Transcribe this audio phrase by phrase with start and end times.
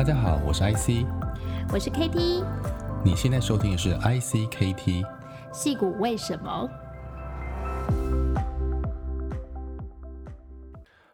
[0.00, 1.04] 大家好，我是 IC，
[1.70, 2.42] 我是 KT，
[3.04, 5.04] 你现在收听的是 ICKT。
[5.52, 6.66] 矽谷为什么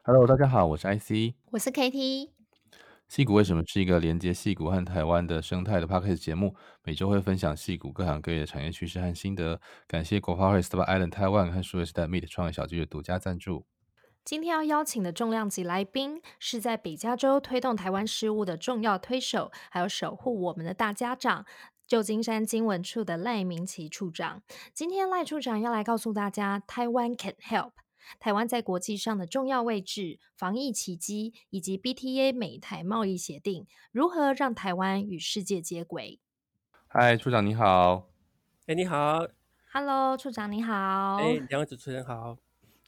[0.04, 2.30] ？Hello，大家好，我是 IC，我是 KT。
[3.08, 6.54] 矽谷为什么是一个连接矽谷和台湾的生态的 Podcast 节目？
[6.84, 9.60] 每周会分享矽谷各行各业的产业趋势和心得。
[9.88, 13.66] 感谢国发会 Startup Island Taiwan 和数位时代 Meet 创业小聚的独家赞助。
[14.26, 21.46] 今天要邀请的重量级来宾，是在北加州推动台湾事务的重要推手，还有守护我们的大家长——
[21.86, 24.42] 旧金山经文处的赖明奇处长。
[24.74, 27.70] 今天赖处长要来告诉大家，台湾 can help。
[28.18, 36.18] 台湾在国际上的重要位置、防疫奇迹，以及 BTA 美台贸易协定，如何让台湾与世界接轨？
[36.88, 38.08] 嗨，处长你好。
[38.66, 39.20] 哎，你好。
[39.72, 41.18] Hello，处长你好。
[41.20, 42.36] 哎，两位主持人好。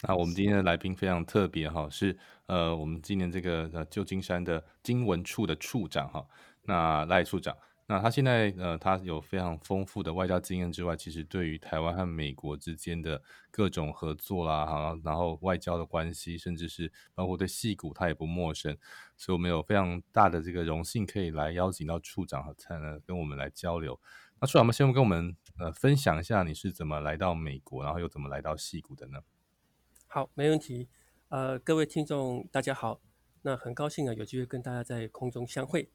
[0.03, 6.25] 那我们今天的来宾非常特别哈，是呃，我们今年这个呃旧金山的经文处的处长哈，
[6.63, 7.57] 那赖处长。
[7.91, 18.77] 那他现在呃，他有非常丰富的外交经验之外，其实对于台湾和美国之间的各种合作啦，哈，然后外交的关系，甚至是包括对矽谷，他也不陌生，
[19.17, 23.99] 所以我们有非常大的这个荣幸，可以来邀请到处长和才能跟我们来交流。
[24.39, 29.19] 那处长，们先跟我们呃分享一下你是怎么来到美国，然后又怎么来到矽谷的呢？
[30.11, 30.89] 好，没问题。
[31.29, 32.99] 呃，各位听众大家好，
[33.43, 35.91] 那很高兴啊，有机会跟大家在空中相会。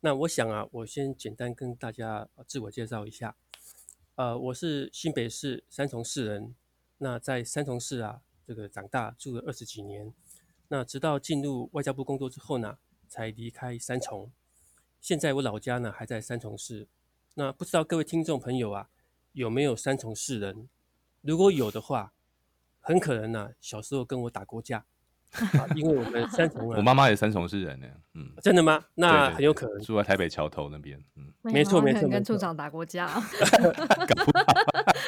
[0.00, 3.36] 那我想啊，我先简单跟大家自我介绍一下。
[4.14, 6.54] 呃，我是新北市三重市人。
[6.96, 10.14] 那在三重市啊，这个长大住了二十几年。
[10.68, 14.32] 那直到进入外交部工作之后呢，才离开三重。
[14.98, 16.88] 现在我老家呢还在三重市。
[17.34, 18.88] 那不知道各位听众朋友啊，
[19.32, 20.70] 有没有三重市人？
[21.20, 22.14] 如果有的话，
[22.88, 24.84] 很可能呢、啊，小时候跟我打过架。
[25.30, 28.82] 啊，因为我们三重人，我妈妈也三重市人呢，嗯，真的吗？
[28.94, 33.06] 那很有可能住在台北桥头那边，嗯，没错没错，跟处长打过架，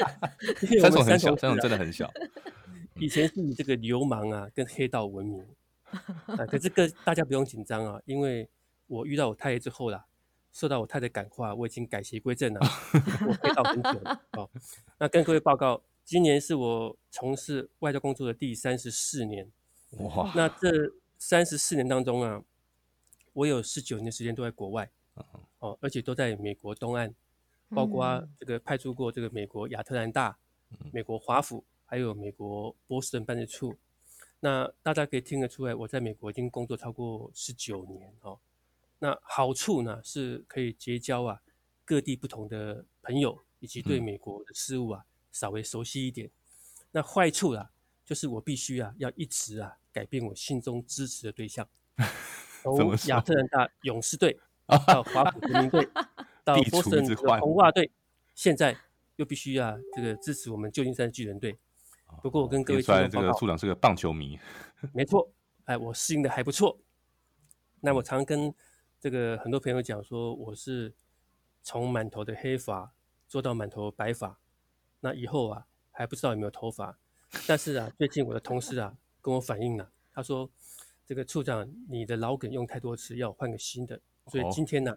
[0.79, 2.13] 三重很小，三重真的很小，
[2.97, 5.43] 以前是以这个流氓啊跟黑道闻名，
[6.27, 8.47] 啊，可这个大家不用紧张啊，因为
[8.89, 10.05] 我遇到我太太之后啦，
[10.53, 12.61] 受到我太太感化，我已经改邪归正了，
[13.27, 14.51] 我黑道很久了，好，
[14.99, 15.81] 那跟各位报告，
[16.11, 19.49] 今年是我从事外交工作的第三十四年。
[19.99, 20.33] 哇！
[20.35, 22.43] 那这三十四年当中啊，
[23.33, 24.91] 我有十九年时间都在国外，
[25.61, 27.15] 哦，而且都在美国东岸，
[27.69, 30.37] 包括这个派出过这个美国亚特兰大、
[30.93, 33.77] 美国华府，还有美国波士顿办事处。
[34.41, 38.37] 那大家可以听得出来，我在美国已经工作超过十九年哦。
[38.99, 41.41] 那好处呢，是可以结交啊
[41.85, 46.31] 各地不同的朋友，以及对美国的事物啊稍微熟悉一点。
[46.93, 47.71] 那坏处啊，
[48.05, 49.77] 就是我必须啊要一直啊。
[49.93, 51.69] 改变我心中支持的对象，
[52.63, 54.39] 从亚特兰大勇士队
[54.87, 55.85] 到华府国民队，
[56.45, 57.91] 到波士顿的红袜队，
[58.37, 58.77] 现在
[59.17, 61.59] 又必须啊这个支持我们旧金山巨人队。
[62.23, 64.39] 不过我跟各位听众，这个处长是个棒球迷，
[64.95, 65.29] 没错，
[65.65, 66.79] 哎，我适应的还不错。
[67.81, 68.55] 那我常跟
[69.01, 70.95] 这个很多朋友讲说，我是
[71.65, 72.93] 从满头的黑发
[73.27, 74.39] 做到满头白发，
[75.01, 76.99] 那以后啊还不知道有没有头发。
[77.47, 78.97] 但是啊，最近我的同事啊。
[79.23, 80.51] 跟我反映了，他说
[81.05, 84.97] ：“这个处长，你的老梗用太多次，要换个新的。”所以今天呢，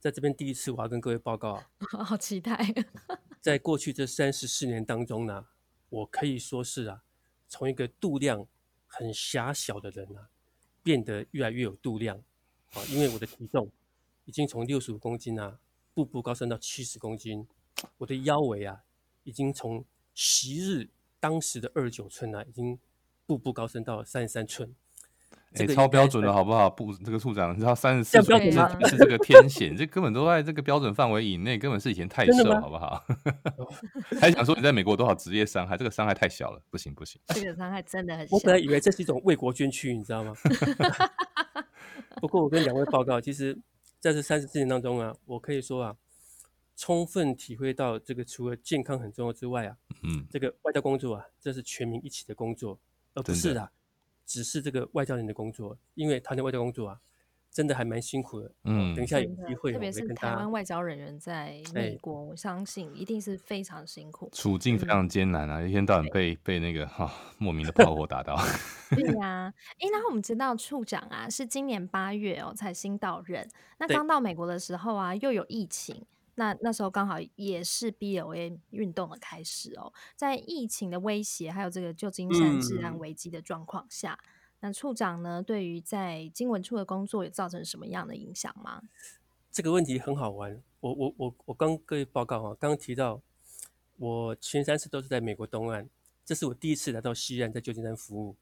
[0.00, 1.68] 在这边第一次，我要跟各位报告啊，
[2.02, 2.58] 好期待！
[3.42, 5.48] 在过去这三十四年当中呢，
[5.90, 7.02] 我可以说是啊，
[7.46, 8.46] 从一个度量
[8.86, 10.30] 很狭小的人啊，
[10.82, 12.16] 变得越来越有度量
[12.72, 13.70] 啊，因为我的体重
[14.24, 15.60] 已经从六十五公斤啊，
[15.92, 17.46] 步步高升到七十公斤，
[17.98, 18.82] 我的腰围啊，
[19.24, 19.84] 已经从
[20.14, 20.88] 昔日
[21.18, 22.78] 当时的二十九寸啊，已经。
[23.24, 24.68] 步步高升到三十三寸，
[25.54, 26.68] 哎、欸，超标准了，好不好？
[26.68, 33.02] 不，这个处长，你知道三十四寸是这个天险，这根本都在这个标准范围以内，根本是以前太瘦，好不好？
[34.20, 38.36] 还想说你在美国多少职业伤害，这个伤害太小了，不行不行，这个伤害真的很小。
[38.36, 40.34] 我本来以为这是一种为国捐躯，你知道吗？
[42.20, 43.56] 不过我跟两位报告，其实
[43.98, 45.96] 在这三十四年当中啊，我可以说啊，
[46.76, 52.78] 充分体会到这个除了健康很重要之外啊，嗯，这个外交工作啊，这是全民一起的工作。
[53.14, 53.70] 而不是啊，
[54.24, 56.98] 只是这个外交人的工作，因为他的外交工作啊，
[57.50, 58.50] 真的还蛮辛苦的。
[58.64, 68.34] 嗯，等一下有机会，特别是台湾外交人员在美国，我相信一定是非常辛苦，处境非常艰难啊，一天到晚被被那个哈莫名的炮火打到。
[68.96, 73.46] 对呀，哎，然后我们知道处长啊是今年八月哦才新到任，
[73.78, 76.06] 那刚到美国的时候啊又有疫情。
[76.34, 84.18] 那那时候刚好也是 B O A 运动的开始哦，在疫情的威胁还有这个旧金山治安危机的状况下，
[84.60, 88.82] 那处长呢，对于在经文处的工作有造成什么样的影响吗？
[89.50, 90.62] 这个问题很好玩。
[90.80, 93.20] 我我我我刚各位报告啊，刚刚提到
[93.98, 95.88] 我前三次都是在美国东岸，
[96.24, 98.36] 这是我第一次来到西岸，在旧金山服务。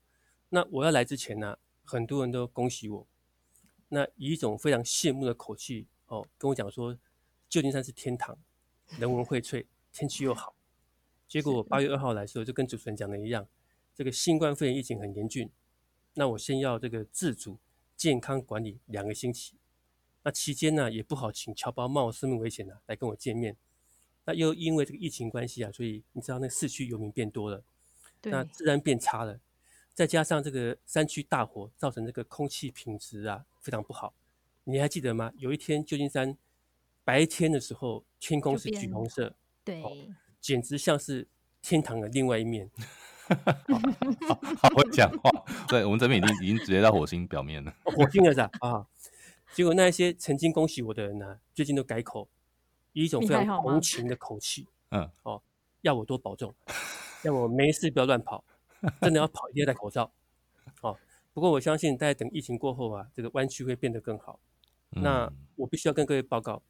[0.50, 3.06] 那我要来之前呢、啊，很多人都恭喜我，
[3.88, 6.96] 那以一种非常羡慕的口气哦，跟我讲说
[7.50, 8.38] 旧金山是天堂，
[8.96, 10.54] 人文荟萃，天气又好。
[11.26, 13.46] 结果我八月二号来的时候，就跟主持人讲的一样，
[13.92, 15.50] 这个新冠肺炎疫情很严峻，
[16.14, 17.58] 那我先要这个自主
[17.96, 19.56] 健康管理两个星期。
[20.22, 23.56] 那期间呢，也不好请侨胞冒生命危险呢、啊、来跟我见面。
[24.24, 27.64] 那又因为这个疫情关系啊，所以你知道那市区游民变多了，
[28.22, 29.40] 那自然变差了，
[29.92, 34.14] 再加上这个山区大火造成这个空气品质啊非常不好。
[34.62, 35.32] 你还记得吗？
[35.36, 36.36] 有一天旧金山
[37.04, 39.90] 白天的时候，天空是橘红色，对、哦，
[40.40, 41.26] 简直像是
[41.62, 42.70] 天堂的另外一面。
[43.30, 45.30] 好，好会讲话。
[45.68, 47.72] 对，我们这边已经已经直接到火星表面了。
[47.84, 48.50] 火星了是吧？
[48.60, 48.86] 啊。
[49.52, 52.28] 结果那一些曾经恭喜我的人呢、啊，最近都改口，
[52.92, 55.42] 以一种非常同情的口气，嗯，哦，
[55.80, 56.54] 要我多保重，
[57.24, 58.44] 要我没事不要乱跑，
[59.00, 60.12] 真的要跑一定要戴口罩，
[60.82, 60.96] 哦。
[61.32, 64.38] 不过我相信，大家等疫情过后啊，这个湾区会变得更好。
[64.92, 66.62] 嗯、那我必须要跟各位报告，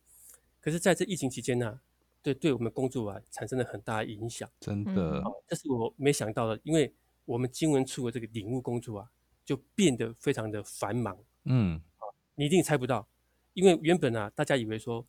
[0.61, 1.81] 可是在这疫情期间呢、啊，
[2.23, 6.93] 对对我们工作啊产生了很大的影响，真的、哦，这是我没想到的，因为
[7.25, 9.11] 我们经文处的这个领务工作啊，
[9.45, 11.81] 就变得非常的繁忙，嗯。
[12.37, 13.07] 你一定猜不到，
[13.53, 15.07] 因为原本啊，大家以为说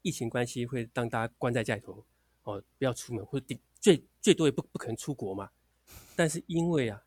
[0.00, 2.02] 疫情关系会让大家关在家里头，
[2.44, 5.50] 哦，不要出门，或者顶最最多也不不可能出国嘛。
[6.16, 7.04] 但是因为啊，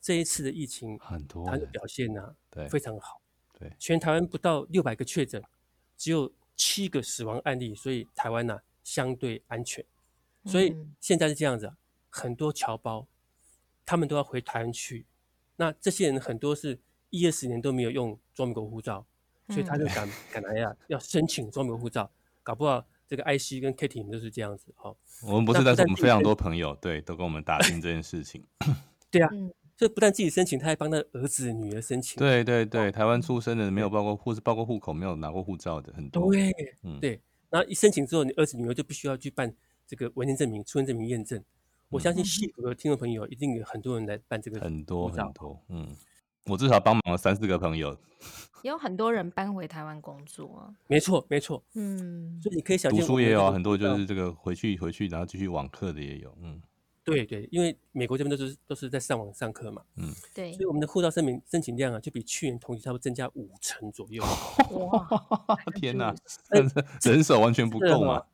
[0.00, 3.20] 这一次的疫情很多，它的表现呢、啊，对，非常好。
[3.58, 5.42] 对，全台湾不到六百个确诊，
[5.96, 9.82] 只有七个死亡案例，所以台湾呢、啊、相对安全。
[10.44, 11.78] 所以现在是这样子啊，
[12.10, 13.06] 很多侨胞
[13.86, 15.06] 他们都要回台湾去，
[15.56, 16.78] 那这些人很多是。
[17.10, 19.02] 一二十年都没有用中美国护照，
[19.48, 22.12] 所以他就赶赶来呀，要申请中美国护照，
[22.42, 24.94] 搞不好这个 IC 跟 Kitty 都是这样子哈。
[25.22, 28.44] 我们不是，但是我们非常多朋友对都跟我们打听这件事情。
[29.10, 29.30] 对啊，
[29.78, 32.18] 所以不但自己申请，他还帮他儿子女儿申请。
[32.18, 36.32] 对对对，台湾出生的没有报过或是报过户口没有拿过护照的很多。
[36.32, 36.52] 对，
[36.82, 37.20] 嗯对。
[37.48, 39.54] 然后一申请之后，你儿子女儿就必须要去办
[39.86, 41.42] 这个文件证明、出生证明验证。
[41.88, 45.88] 我相信矽谷的听众朋友一定有很多人来办这个很多很多，嗯。
[46.46, 47.94] 我至少帮忙了三四个朋友，
[48.62, 50.74] 也有很多人搬回台湾工作。
[50.86, 56.58] 没错，没错，嗯，所以你可以想，读书也有啊，很多就是这个回去回去，然后继续网课的也有，嗯，
[57.12, 64.22] 对对，因为美国这边都是都是在上网上课嘛，嗯，对，所以我们的护照申请申请量啊，就比去年同期差不多增加五成左右。
[64.70, 66.14] 哇，天哪，
[67.02, 68.24] 人手完全不够嘛？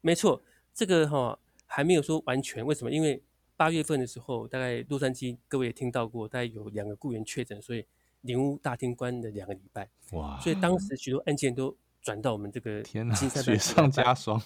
[0.00, 2.90] 没错，这个哈还没有说完全，为什么？
[2.90, 3.22] 因为
[3.56, 7.84] 八月份的时候，大概洛杉矶各位也听到过，大概有两个雇员确诊，所以
[8.22, 9.88] 领屋大厅关了两个礼拜。
[10.12, 10.40] 哇！
[10.40, 14.40] 所以当时许多案件都转到我们这个天哪，雪上加霜。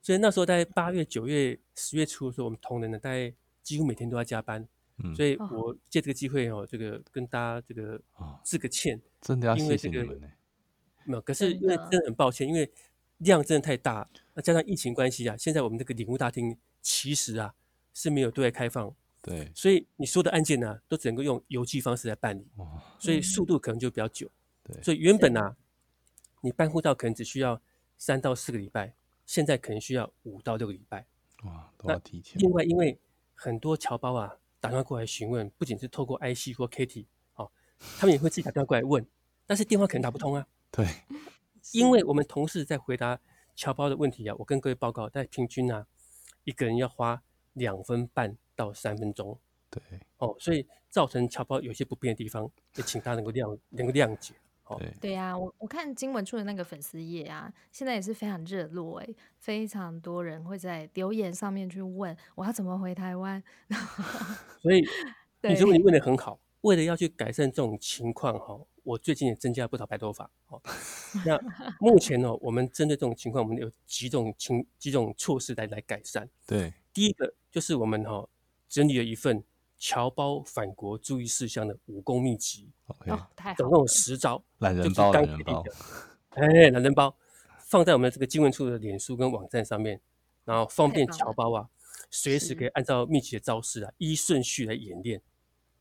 [0.00, 4.66] 所以那时候在八月、九月、十月初的时候，我们同仁呢，大概几乎每天都在加班。
[4.98, 8.00] 嗯，所以我借这个机会哦，这个跟大家这个
[8.44, 10.28] 致个歉，真的要谢谢你们呢。
[11.04, 12.70] 没有，可是因为真的很抱歉，因为
[13.18, 17.54] 量真的太大，那加上疫情关系啊，现在我们这个领务大厅其实啊。
[17.94, 24.30] 是没有对外开放，对，所以你说的案件呢、啊，都只能够用邮寄方式来办理，哦、所以速度可能就比较久。
[24.62, 25.56] 对，所以原本呢、啊，
[26.40, 27.60] 你办护照可能只需要
[27.96, 28.94] 三到四个礼拜，
[29.28, 31.06] 现在可能需要五到六个礼拜。
[31.44, 32.40] 哇，都要提前。
[32.40, 32.98] 另外，因为
[33.34, 37.04] 很多侨胞啊打电话过来询问，不仅是透过 IC 或 KT，
[37.34, 37.50] 哦，
[37.98, 39.06] 他们也会自己打电话过来问，
[39.46, 40.46] 但是电话可能打不通啊。
[40.72, 40.86] 对，
[41.72, 43.20] 因为我们同事在回答
[43.54, 45.86] 侨胞的问题啊，我跟各位报告，但平均啊，
[46.44, 47.22] 一个人要花。
[47.54, 49.36] 两分半到三分钟，
[49.68, 49.82] 对，
[50.18, 54.32] 哦，所以造成侨胞有些不便的地方，也请他能够谅能够谅解。
[54.68, 59.08] 哦，对呀、啊，我我看经文处的那个粉丝页啊，现在也是非常热络哎，
[59.38, 63.42] 非常多人会在留言上面去问我要怎么回台湾。
[64.62, 64.80] 所以，
[65.42, 70.30] 你这个问题问得很好，为了要去改善这种情况哈，我最近也增加了不少白头发。
[70.48, 70.60] 哦，
[71.24, 71.38] 那
[71.80, 76.28] 目前呢，我们针对这种情况，我们有几种情几种措施来来改善。
[76.46, 77.34] 对，第一个。
[77.50, 78.28] 就是我们哈、哦、
[78.68, 79.42] 整理了一份
[79.78, 85.64] 侨胞返国注意事项的武功秘籍，OK，总共有十招， 懒人包，懒人包，
[86.30, 87.16] 哎，懒人包
[87.60, 90.00] 放在我们这个经文处的脸书跟网站上面，
[90.44, 91.68] 然后方便侨胞啊
[92.10, 95.22] 随时可以按照秘籍的招式啊依顺序来演练。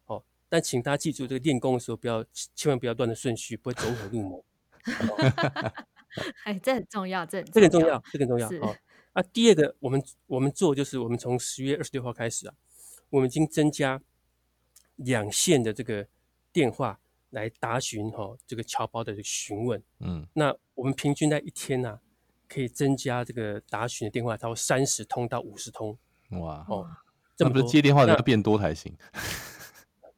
[0.05, 2.23] 哦，但请大家记住，这个练功的时候不要
[2.55, 4.45] 千万不要乱的顺序，不会走火入魔。
[6.45, 8.75] 哎，这很重要，这这很重要，这很重要哦。
[9.13, 12.53] 啊，第二个，我们我们做就是我们从十月二十六号开始啊，
[13.09, 14.01] 我们已经增加
[14.95, 16.07] 两线的这个
[16.51, 16.99] 电话
[17.29, 19.81] 来答询哈、哦、这个侨胞的询问。
[19.99, 21.99] 嗯，那我们平均在一天呢、啊，
[22.47, 25.97] 可以增加这个答询的电话超过三十通到五十通。
[26.31, 26.89] 哇哦，
[27.35, 28.95] 这不是接电话的要变多才行。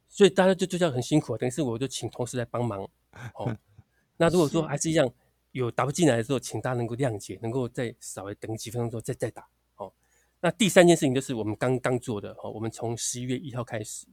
[0.08, 2.81] 所以大家就就这样很辛苦，等于是我就请同事来帮忙。
[3.36, 3.58] 哦，
[4.17, 5.10] 那如果说还是一样
[5.51, 9.48] 有打不进来的时候，请大家能够谅解，能够再稍微等几分钟之后再再打。
[10.39, 14.08] 哦，那第三件事情就是我们刚刚做的哦，我们从十一月一号开始，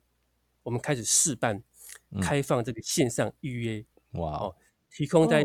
[0.63, 1.63] 我们开始试办
[2.21, 3.85] 开放这个线上预约。
[4.13, 4.57] 哇、嗯、哦，
[4.91, 5.45] 提供在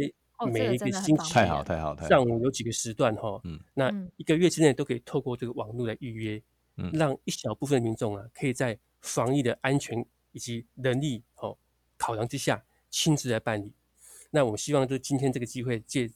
[0.51, 2.09] 每一个星期太好太好太好。
[2.09, 6.41] 上午有几个时段哈，嗯，那一个月之内都可以透过这个网络来预约，
[6.77, 11.57] 嗯，让一小部分民众啊，可以在防疫的安全以及能力哦
[11.97, 13.73] 考量之下，亲自来办理。
[14.31, 16.09] 那我们希望就今天这个机会借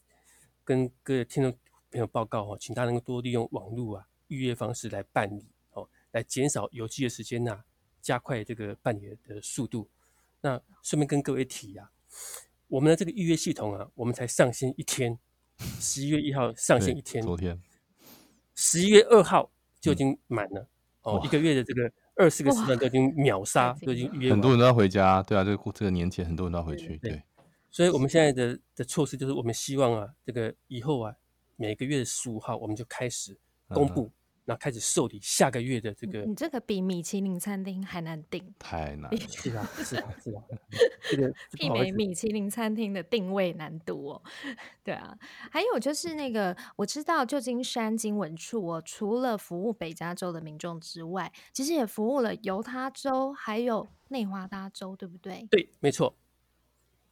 [0.64, 1.52] 跟各位听众
[1.92, 7.64] 朋友报告哦，请大家能够多利用网络啊预约方式来办理哦，来减少邮寄的时间呐，
[8.00, 9.88] 加快这个办理的速度。
[10.40, 11.90] 那顺便跟各位提啊。
[12.68, 15.16] 我们的这个预约系统啊，我们才上线一天，
[15.78, 17.62] 十一月一号上线一天，昨天，
[18.56, 20.62] 十一月二号就已经满了，
[21.02, 27.22] 嗯、哦，一个月的这个二十个时段都已经秒杀，都已经预约，很多人都要回家，对啊，这个这个年前很多人都要回去，对，
[27.70, 31.14] 所以我们现在的的措施就是，我们希望啊，这个以后啊，
[31.54, 34.10] 每个月的十五号我们就开始公布。
[34.46, 40.42] 嗯那开始受理下个月的这个，你这个比米其林餐厅还难定，太难了，是啊，是啊，是啊，
[41.10, 44.22] 这个 媲美米其林餐厅的定位难度哦。
[44.84, 45.18] 对啊，
[45.50, 55.44] 还有就是那个，我知道旧金山经文处哦，除了服务北加州的民众之外，其实也服务了犹他州还有内华达州，对不对？
[55.50, 56.16] 对，没错，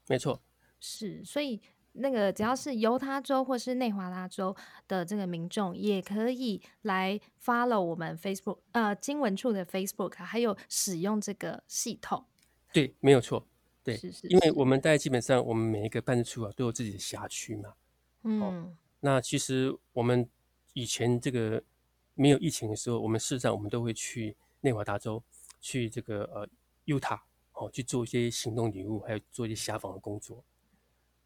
[0.07, 0.41] 没错，
[0.79, 1.61] 是，所以。
[1.95, 4.55] 那个只要是犹他州或是内华达州
[4.89, 12.25] 的这个民众，也可以来 follow 我们 Facebook 呃经文处的 Facebook，还有使用这个系统。
[12.73, 13.47] 对，没有错。
[13.83, 17.75] 对，是是是，因为我们大家基本上我们每一个办事处啊都有自己的辖区嘛。
[18.23, 18.73] 嗯、哦。
[19.01, 20.29] 那其实我们
[20.73, 21.63] 以前这个
[22.15, 25.23] 没有疫情的时候，我们事实上我们都会去内华达州，
[25.61, 26.49] 去这个呃
[26.87, 27.23] 犹他
[27.53, 30.43] 哦去做一些行动礼物，还有做一些辖访的工作。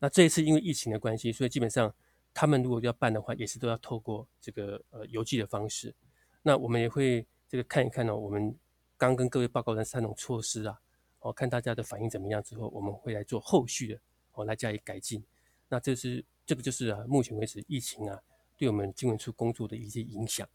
[0.01, 1.93] 那这一次因为疫情的关系，所以基本上
[2.33, 5.93] 他们如果要办的话，也是都要透过这个呃邮寄的方式。
[6.41, 8.57] 那我们也会这个看一看呢、哦，我们
[8.97, 10.81] 刚跟各位报告的三种措施啊，
[11.19, 14.01] 哦，看大家的反应怎么样之后，我们会来做后续的
[14.35, 15.21] 哦来加以改进。
[15.69, 18.23] 那这是这个就是啊，目前为止疫情啊
[18.57, 20.49] 对我们经文处工作的一些影响。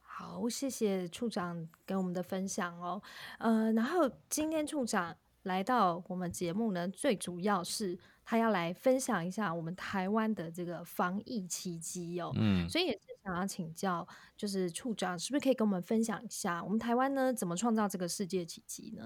[0.00, 3.02] 好，谢谢处长给我们的分享哦。
[3.38, 5.16] 呃，然后今天处长。
[5.48, 12.30] 来到我们节目呢，最主要是他要来分享一下我们台湾的这个防疫奇迹哦。
[12.36, 19.04] 嗯，所以也是想要请教，就是处长是不是可以跟我们分享一下，我们台湾呢怎么创造这个世界奇迹呢？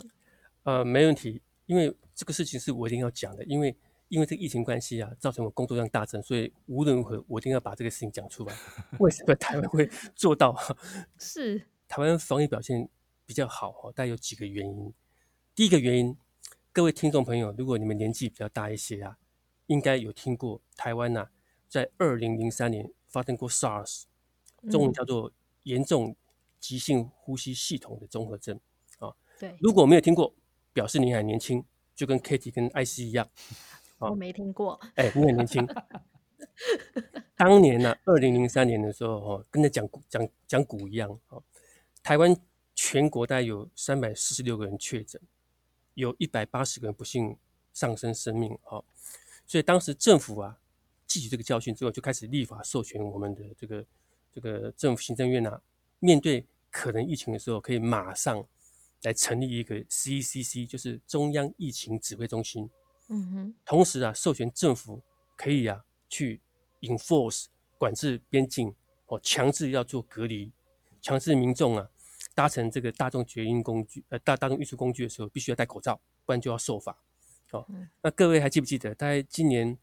[0.65, 3.75] 呃，没问题，因为这个事情是我一定要讲的，因为
[4.09, 8.55] 因为这个疫情关系啊，造成我工作量大增，所以无论如何我一定要把这个事情讲出来。
[8.99, 10.57] 为什么台湾会做到？
[11.19, 12.89] 是台湾防疫表现
[13.25, 14.93] 比较好哦，但有几个原因。
[15.55, 16.17] 第一个原因。
[16.75, 19.19] 各位听众朋友，如果你们年纪比较大一些啊，
[19.67, 21.31] 应该有听过台湾呐、啊，
[21.69, 24.05] 在二零零三年发生过 SARS，
[24.71, 25.31] 中文叫做
[25.65, 26.17] 严重
[26.59, 28.59] 急性呼吸系统的综合症
[29.01, 29.13] 啊。
[29.39, 30.35] 对，如果没有听过，
[30.73, 31.63] 表示你还年轻，
[31.95, 33.29] 就跟 Kitty 跟艾斯一样。
[34.01, 34.81] 我没听过。
[34.95, 35.69] 哎、欸，你很年轻。
[37.37, 41.45] 当年呢、啊，二零零三年的时候，哦，跟着讲讲讲股一样，哦，
[42.03, 42.35] 台湾
[42.75, 45.21] 全国大概有三百四十六个人确诊。
[45.95, 47.37] 有一百八十个人不幸
[47.73, 48.85] 丧生生命，哦，
[49.47, 50.59] 所以当时政府啊，
[51.07, 53.85] 记起这个教训之后，就开始立法授权我们的这个
[54.33, 55.63] 这个政府行政院呐、啊，
[55.99, 58.45] 面对可能疫情的时候，可以马上
[59.03, 62.71] 来成立一个 CCC，就是中央疫情指挥中心。
[63.09, 63.55] 嗯哼。
[63.65, 65.03] 同时啊，授权政府
[65.37, 66.41] 可以啊去
[66.81, 67.47] enforce
[67.77, 68.75] 管制边境，
[69.07, 70.51] 哦，强制要做隔离，
[71.01, 71.91] 强制民众啊。
[72.35, 76.97] 搭乘这个大众捷运工具，呃，大大众运输工具的时候，必须要戴口罩，不然就要受罚。
[77.53, 77.67] 哦，
[78.01, 79.77] 那各位还记不记得，大概今年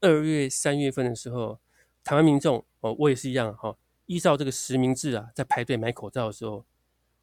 [0.00, 1.58] 二月、三月份的时候，
[2.04, 6.66] 台湾民众，哦，我也是一样，哈、哦，依照这个实名制啊，在排队买口罩的时候，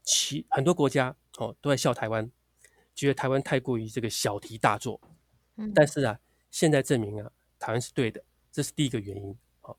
[0.02, 2.32] 其很多国家，哦，都在笑台湾，
[2.96, 5.00] 觉得台湾太过于这个小题大做。
[5.58, 9.38] 嗯，但是啊，现在证明啊，台湾是对的，这是第一个原因。
[9.62, 9.78] 好、哦，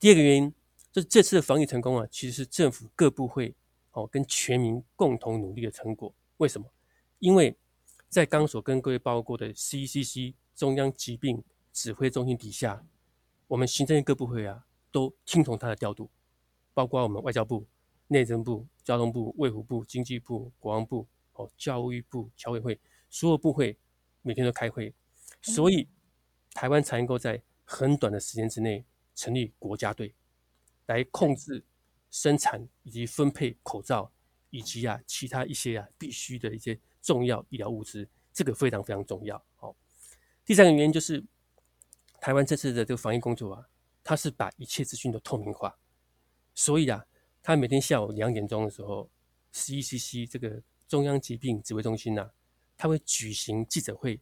[0.00, 0.52] 第二个原因，
[0.90, 3.54] 就是这次的防疫成功啊，其实是政府各部会。
[3.96, 6.70] 哦，跟全民共同努力的成果，为什么？
[7.18, 7.56] 因为
[8.10, 12.84] 在刚所跟各位报告过的 CCC 中央疾病指挥中心底下，
[13.48, 16.10] 我们行政院各部会啊，都听从他的调度，
[16.74, 17.66] 包括我们外交部、
[18.08, 23.78] 内政部、交通部、卫福部、经济部、国防部、哦，教育部侨委会所有部会
[24.20, 24.92] 每天都开会，
[25.40, 25.88] 所以
[26.52, 28.84] 台湾才能够在很短的时间之内
[29.14, 30.14] 成立国家队，
[30.84, 31.64] 来控制
[32.16, 34.10] 生产以及分配口罩
[34.48, 39.44] 以及啊其他一些啊必须的一些重要医疗物资，这个非常非常重要。
[39.56, 39.76] 好，
[40.42, 41.22] 第三个原因就是
[42.18, 43.68] 台湾这次的这个防疫工作啊，
[44.02, 45.76] 它是把一切资讯都透明化，
[46.54, 47.04] 所以啊，
[47.42, 49.10] 他每天下午两点钟的时候
[49.52, 52.32] ，CECC 这个中央疾病指挥中心啊，
[52.78, 54.18] 他会举行记者会，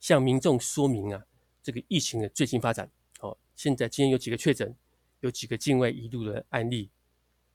[0.00, 1.26] 向民众说明啊
[1.62, 2.90] 这个疫情的最新发展。
[3.20, 4.74] 哦，现在今天有几个确诊，
[5.20, 6.90] 有几个境外移入的案例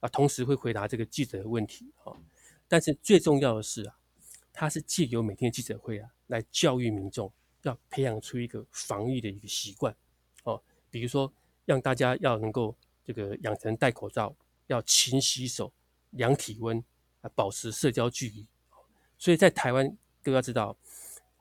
[0.00, 1.92] 啊，同时会回答这个记者的问题。
[2.04, 2.12] 啊，
[2.66, 3.96] 但是最重要的是啊，
[4.52, 9.94] 他是借由每天的记者会啊，来教育民众，要培养出一个防疫的一个习惯。
[10.44, 11.32] 哦，比如说
[11.64, 14.34] 让大家要能够这个养成戴口罩，
[14.66, 15.72] 要勤洗手、
[16.10, 16.82] 量体温
[17.20, 18.46] 啊，保持社交距离。
[19.18, 20.76] 所以在台湾，各位要知道。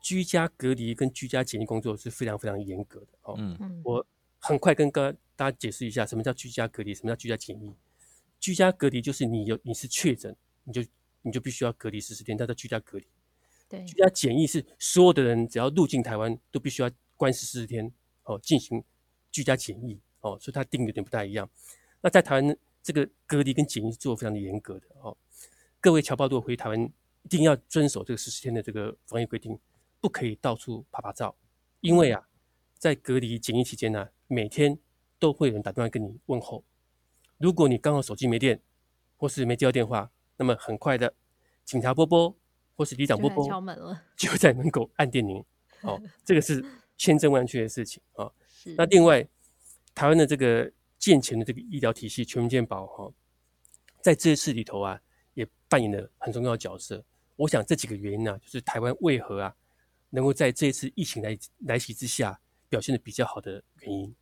[0.02, 3.36] 居家隔离跟居家检疫工作是非常非常严格的哦。
[3.38, 4.06] 嗯，我
[4.40, 7.76] 很快跟大家解释一下什么叫居家隔离，什么叫居家检疫。
[8.40, 10.82] 居家隔离就是你有你是确诊，你就
[11.22, 13.06] 你就必须要隔离十四天，他在居家隔离。
[13.68, 17.92] 对，居家检疫是所有的人只要入境台湾都必须要关十四天
[18.24, 18.84] 哦，进行
[19.32, 21.50] 居家检疫哦，所以他定的有点不太一样。
[22.02, 25.16] 那在台湾这个隔离跟检疫是做的非常的严格的哦。
[25.80, 26.82] 各位侨胞如果回台湾，
[27.24, 29.60] 一定要遵守这个十四天的这个防疫规定。
[30.02, 31.36] 不可以到处拍拍照，
[31.82, 32.26] 因为啊，
[32.78, 34.80] 在隔离检疫期间呢、啊，每天
[35.20, 36.64] 都会有人打电话跟你问候。
[37.40, 38.62] 如果你刚好手机没电，
[39.18, 41.12] 或是没接到电话，那么很快的，
[41.66, 42.38] 警察波波
[42.76, 45.44] 或是里长波波就敲门了，就在门口按电铃。
[45.82, 46.64] 哦，这个是
[46.98, 48.26] 千真万确的事情啊。
[48.26, 48.34] 哦、
[48.78, 49.28] 那另外，
[49.96, 53.14] 台湾的这个健全的这个医疗体系全民健保哈、哦，
[54.02, 55.02] 在这次里头啊，
[55.34, 57.04] 也扮演了很重要的角色。
[57.38, 59.56] 我想这几个原因呢、啊，就是台湾为何啊？
[60.12, 64.16] 能够在这一次疫情来来袭之下表现的比较好的原因，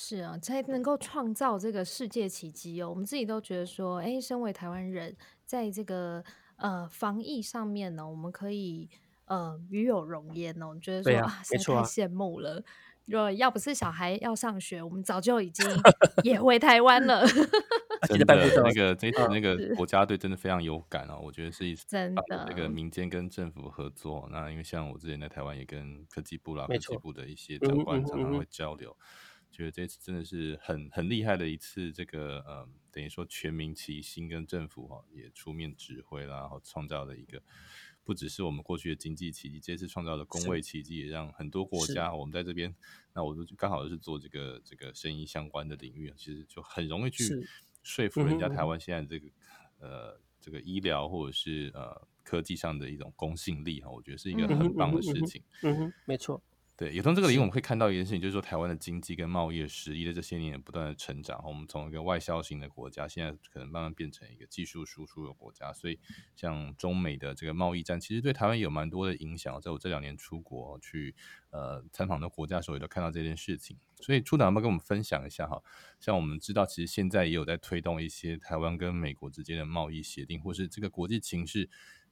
[0.00, 2.88] 是啊，才能够创造这个世界奇迹哦。
[2.88, 6.22] 我们自己都觉得说，哎，身为台湾人，在这个
[6.54, 8.88] 呃防疫上面呢，我们可以
[9.24, 10.68] 呃与有荣焉哦。
[10.68, 12.62] 我觉得说啊，实在太羡慕了。
[13.06, 15.66] 若要不是小孩要上学，我们早就已经
[16.22, 17.26] 也回台湾了。
[18.06, 21.18] 真的，那个这次那个国家队真的非常有感哦。
[21.20, 24.28] 我觉得是一次真的那个民间跟政府合作。
[24.30, 28.96] 那因为像我之前在台湾也跟科技部啦、科技部的一些长官常常会交流，
[29.50, 31.92] 觉得这次真的是很很厉害的一次。
[31.92, 37.42] 这个呃，等于说全民齐心，跟政府哈也出面指挥啦，然后创造了一个。
[38.04, 42.74] 不只是我们过去的经济奇迹，这次创造的工位奇迹，也让很多国家，我们在这边，
[43.12, 47.46] 那我就刚好是做这个这个生意相关的领域，其实就很容易去
[47.82, 49.30] 说服人家台湾现在这个
[49.80, 55.42] 呃这个医疗或者是呃科技上的一种公信力哈，我觉得是一个很棒的事情。
[55.60, 56.42] 嗯哼，没错。
[56.78, 61.42] 对，也从这个里我们可以看到一件事情，就是说台湾的经济跟贸易的实力在这些年不断的成长。
[61.44, 65.72] 我们从一个外销型的国家，现在可能慢慢变成一个技术输出的国家。
[65.72, 65.98] 所以，
[66.36, 69.60] 像中美的这个贸易战，其实对台湾有蛮多的影响。
[69.60, 71.16] 在我这两年出国去
[71.50, 73.76] 呃参访的国家的时候，也都看到这件事情。
[73.96, 75.60] 所以，处长要不要跟我们分享一下哈？
[75.98, 81.68] 像我们知道，其实现在也有在推动一些台湾跟美国之间的贸易协定，或是这个国际情势。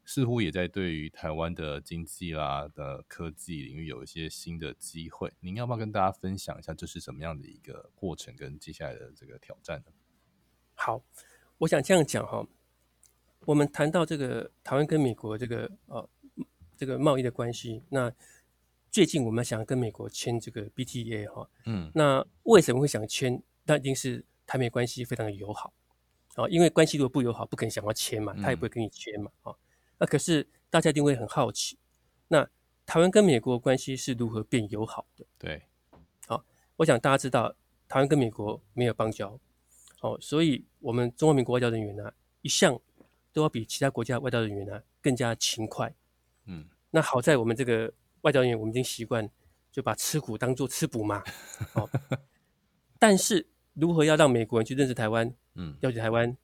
[0.08, 9.92] 似乎也在对于台湾的经济啦的科技领域有一些新的机会，您要不要跟大家分享一下这是什么样的一个过程跟接下来的这个挑战呢？
[10.74, 11.02] 好，
[11.58, 12.46] 我想这样讲哈，
[13.46, 16.08] 我们谈到这个台湾跟美国这个呃
[16.76, 18.12] 这个贸易的关系，那
[18.92, 23.42] 最近我们想跟美国签这个 BTA 哈，嗯，那为什么会想签？
[23.64, 25.74] 那一定是台美关系非常的友好
[26.36, 29.52] 啊，因为关系如果不友好，不可能想要签嘛，他也不会跟你签嘛，啊。
[29.98, 31.78] 那可是大家一定会很好奇，
[32.28, 32.48] 那
[32.84, 35.24] 台湾跟美国关系是如何变友好的？
[35.38, 35.62] 对，
[36.26, 36.44] 好，
[36.76, 37.54] 我想大家知道，
[37.88, 39.38] 台湾跟美国没有邦交，
[40.00, 42.78] 哦，所以我们中华民国外交人员呢，一向
[43.32, 45.94] 都要比其他国家外交人员呢更加勤快。
[46.44, 49.28] 嗯，那好在我们这个外交人员，我们已经习惯
[49.72, 51.24] 就把吃苦当做吃补嘛。
[51.72, 51.88] 哦，
[53.00, 56.36] 但是如何要让美国人去认识台湾，嗯，了解台湾？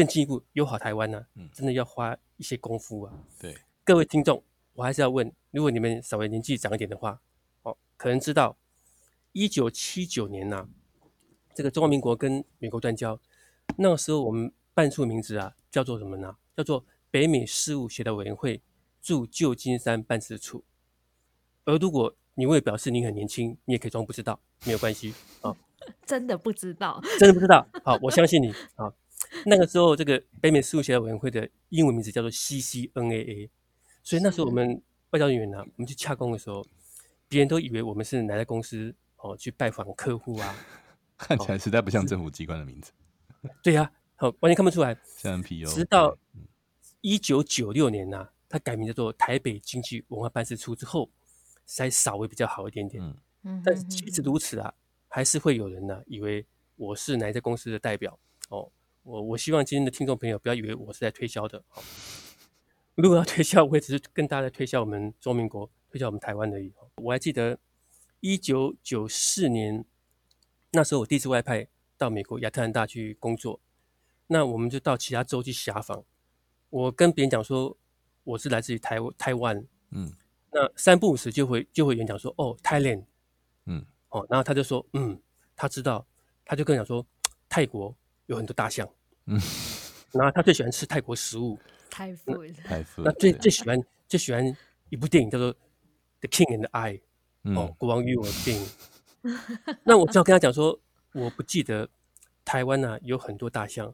[0.00, 3.12] 更进一步友好台湾呢、啊，真的要花一些功夫啊。
[3.38, 7.20] 对，各位听众，我还是要问，如果你们稍微年纪长一点的话，
[7.64, 8.56] 哦，可能知道，
[9.32, 10.68] 一九七九年呐、啊，
[11.54, 13.20] 这个中华民国跟美国断交，
[13.76, 16.34] 那个时候我们办处名字啊，叫做什么呢？
[16.56, 18.62] 叫做北美事务协调委员会
[19.02, 20.64] 驻旧金山办事处。
[21.66, 25.54] 而如果你为表示你很年轻，你也可以装不知道，没有关系啊。
[26.06, 27.66] 真的不知道，真的不知道。
[27.84, 28.90] 好，我相信你啊。
[29.44, 33.48] 那个时候，这个北美事务协调委员会的英文名字叫做 CCNAA，
[34.02, 36.66] 所以那时候我们外交人员呢、啊，我们去洽公的时候，
[37.28, 40.56] 别人都以为我们是哪家公司哦，去拜访客户啊，
[41.16, 42.92] 看起来实在不像政府机关的名字。
[43.62, 44.96] 对呀、啊，好，完全看不出来。
[45.16, 45.66] 像 NPO。
[45.72, 46.16] 直到
[47.00, 51.08] 一九九六年呐、啊，他改名叫做台北经济文化办事处之后，
[51.64, 53.02] 才稍微比较好一点点。
[53.44, 54.74] 嗯，但是即使如此啊，
[55.08, 56.44] 还是会有人呢、啊，以为
[56.76, 58.70] 我是哪一家公司的代表哦。
[59.02, 61.58] 我我希望今天的听众朋友不要以为我是在推销的。
[61.70, 61.82] 哦、
[62.94, 66.72] 如果要推销，我也只是跟大家在推销我们中华民国，推销我们台湾而已。
[66.96, 67.58] 我还记得
[68.20, 69.84] 一九九四年
[70.72, 73.58] 那时候，我第一次外派到美国亚特兰大去工作，
[74.26, 76.04] 那我们就到其他州去遐访。
[76.68, 77.76] 我跟别人讲说
[78.22, 80.12] 我是来自于台台湾，嗯，
[80.52, 83.04] 那三不五时就会就会有人讲说哦，Thailand，
[83.64, 85.18] 嗯，哦，然后他就说嗯，
[85.56, 86.06] 他知道，
[86.44, 87.04] 他就跟我讲说
[87.48, 87.96] 泰国。
[88.30, 88.88] 有很多大象，
[89.26, 89.40] 嗯，
[90.14, 91.58] 然后他最喜欢吃泰国食物，
[91.90, 92.32] 泰富，
[92.64, 94.56] 泰富，那最最喜欢最喜欢
[94.88, 95.52] 一部电影叫做
[96.20, 97.00] 《The King and the I》，
[97.58, 98.66] 哦，国王与我的电影。
[99.82, 100.78] 那我只要跟他讲说，
[101.12, 101.88] 我不记得
[102.44, 103.92] 台湾呢有很多大象，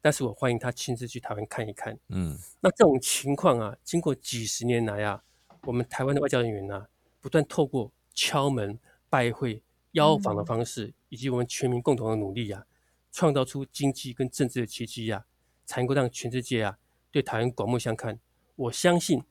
[0.00, 1.98] 但是我欢迎他亲自去台湾看一看。
[2.10, 5.20] 嗯，那这种情况啊，经过几十年来啊，
[5.62, 6.86] 我们台湾的外交人员呢，
[7.20, 8.78] 不断透过敲门、
[9.10, 9.60] 拜会、
[9.92, 12.64] 邀访的方式，以及我们全民共同的努力啊。
[13.14, 15.24] 创造出经济跟政治的奇迹呀，
[15.64, 16.76] 才能够让全世界啊
[17.12, 18.18] 对台湾刮目相看。
[18.56, 19.22] 我相信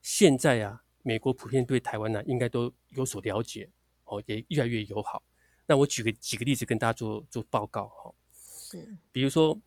[0.00, 3.68] 现在啊，美国普遍对台湾呢、啊、应该都有所了解
[4.04, 5.20] 哦，也越来越友好。
[5.66, 8.14] 那我举个几个例子跟大家做做报告哈。
[8.32, 9.58] 是，比如说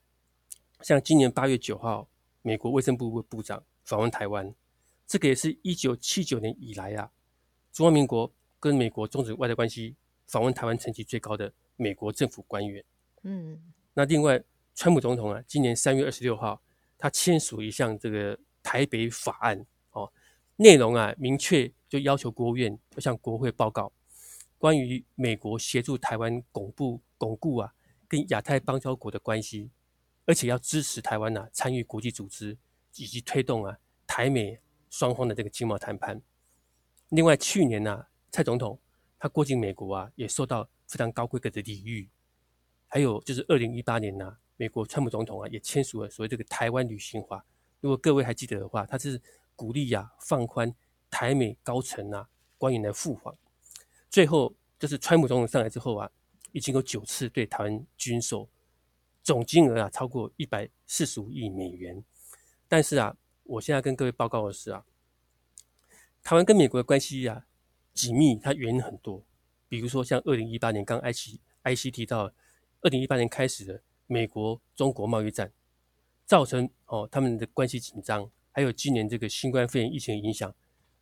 [0.80, 2.08] 像今年八月九号，
[2.44, 4.56] 美国卫生部部长访问台湾，
[5.06, 7.12] 这个也是一九七九年以来啊，
[7.74, 12.82] 中华民国跟美国终止外交关系访问台湾成绩最高的美国政府官员。
[13.28, 13.60] 嗯，
[13.96, 14.40] 那另外，
[14.76, 16.62] 川普总统啊，今年三月二十六号，
[16.96, 20.14] 他签署一项这个台北法案哦，
[20.58, 23.92] 内容啊明确就要求国务院要向国会报告
[24.60, 27.74] 关于美国协助台湾巩固巩固啊
[28.08, 29.72] 跟亚太邦交国的关系，
[30.26, 32.56] 而且要支持台湾呐、啊、参与国际组织
[32.98, 34.60] 以及推动啊台美
[34.92, 36.22] 双方的这个经贸谈判。
[37.10, 38.80] 另外，去年呢、啊，蔡总统
[39.18, 42.08] 他过境美国啊，也受到非常高规格的礼遇。
[42.96, 47.46] 还有就是二零一八年呢、美国川普总统啊也签署了所谓这个台湾旅行法。
[47.82, 49.22] 如果各位还记得的话，他是
[49.54, 50.74] 鼓励呀、啊、放宽
[51.10, 53.36] 台美高层啊官员的赴访。
[54.10, 56.10] 最后就是川普总统上来之后啊，
[56.54, 58.48] 已经有九次对台湾军售，
[59.22, 62.02] 总金额啊超过一百四十五亿美元。
[62.70, 64.86] 但是啊，我现在跟各位报告的是啊，
[66.24, 67.46] 台湾跟美国的关系啊
[67.94, 69.22] 紧密，它原因很多。
[69.68, 72.32] 比如说像二零一八年刚 IC IC 提到。
[72.86, 75.52] 二零一八年开始的美国中国贸易战，
[76.24, 80.54] 造成哦他们的关系紧张，还有今年这个新冠肺炎疫情的影响，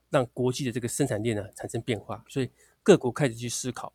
[0.09, 2.49] 让国际的这个生产链呢产生变化，所以
[2.81, 3.91] 各国开始去思考，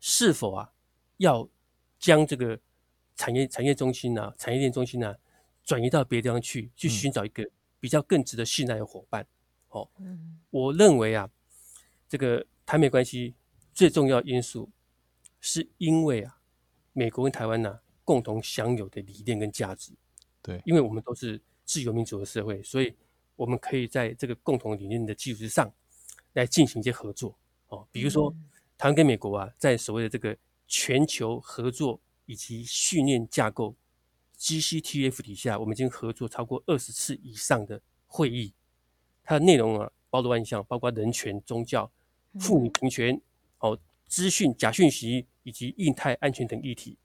[0.00, 0.70] 是否啊
[1.16, 1.48] 要
[1.98, 2.60] 将这个
[3.16, 5.16] 产业产业中心啊产业链中心啊
[5.64, 7.48] 转移到别的地方去，去寻找一个
[7.80, 9.26] 比较更值得信赖的伙伴。
[9.70, 9.88] 哦，
[10.50, 11.30] 我认为啊，
[12.06, 13.34] 这个台美关系
[13.72, 14.68] 最重要因素
[15.40, 16.38] 是因为啊。
[16.94, 19.92] 美国跟台湾呢、啊，共同享有的理念跟价值，
[20.40, 22.94] 对，因为我们都是自由民主的社会，所以
[23.34, 25.70] 我们可以在这个共同理念的基础之上，
[26.34, 27.86] 来进行一些合作哦。
[27.90, 28.32] 比如说，
[28.78, 30.36] 台湾跟美国啊，在所谓的这个
[30.68, 33.74] 全球合作以及训练架构
[34.38, 38.54] GCTF 底下，我们已经合作超过二十次以上的会议，
[39.24, 41.90] 它的内容啊，包罗万象，包括人权、宗教、
[42.38, 43.20] 妇女平权，
[43.58, 43.76] 哦。
[44.06, 46.98] 资讯假讯息以及印太安全等议题，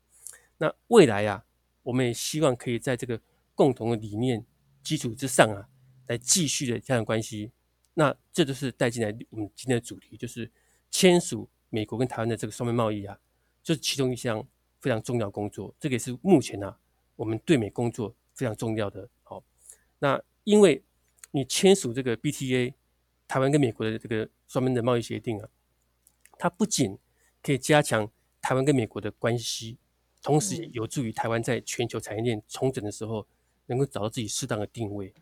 [0.58, 1.46] 那未来啊，
[1.84, 3.20] 我们也希望可以在这个
[3.56, 4.46] 共同的理念
[4.84, 5.68] 基础之上啊，
[6.08, 7.52] 来继续的加强关系。
[7.96, 10.50] 那这就是带进来我们今天的主题，就是
[10.92, 13.20] 签署美国跟台湾的这个双边贸易啊，
[13.64, 14.46] 就是其中一项
[14.80, 15.76] 非常重要工作。
[15.80, 16.78] 这个也是目前啊，
[17.16, 19.10] 我们对美工作非常重要的。
[19.24, 19.44] 好，
[20.00, 20.84] 那因为
[21.32, 22.74] 你签署这个 BTA，
[23.28, 25.50] 台湾跟美国的这个双边的贸易协定啊。
[26.40, 26.98] 它不仅
[27.44, 29.78] 可以加强台湾跟美国的关系，
[30.24, 33.28] 同时也有助于台湾在全球产业链重整的时候，
[33.66, 35.14] 能够找到自己适当的定位，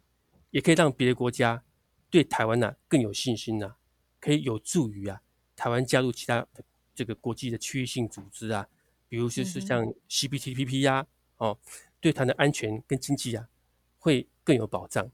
[0.52, 1.64] 也可以让别的国家
[2.12, 3.78] 对台湾呢、啊、更有信心呐、啊，
[4.20, 5.20] 可以有助于啊
[5.56, 8.70] 台湾加入其他的这个国际的区域性组织啊，
[9.10, 10.98] 比如就是像 CPTPP 呀、
[11.38, 11.60] 啊，哦，
[12.00, 13.50] 对它的安全跟经济啊
[13.98, 15.12] 会更有保障。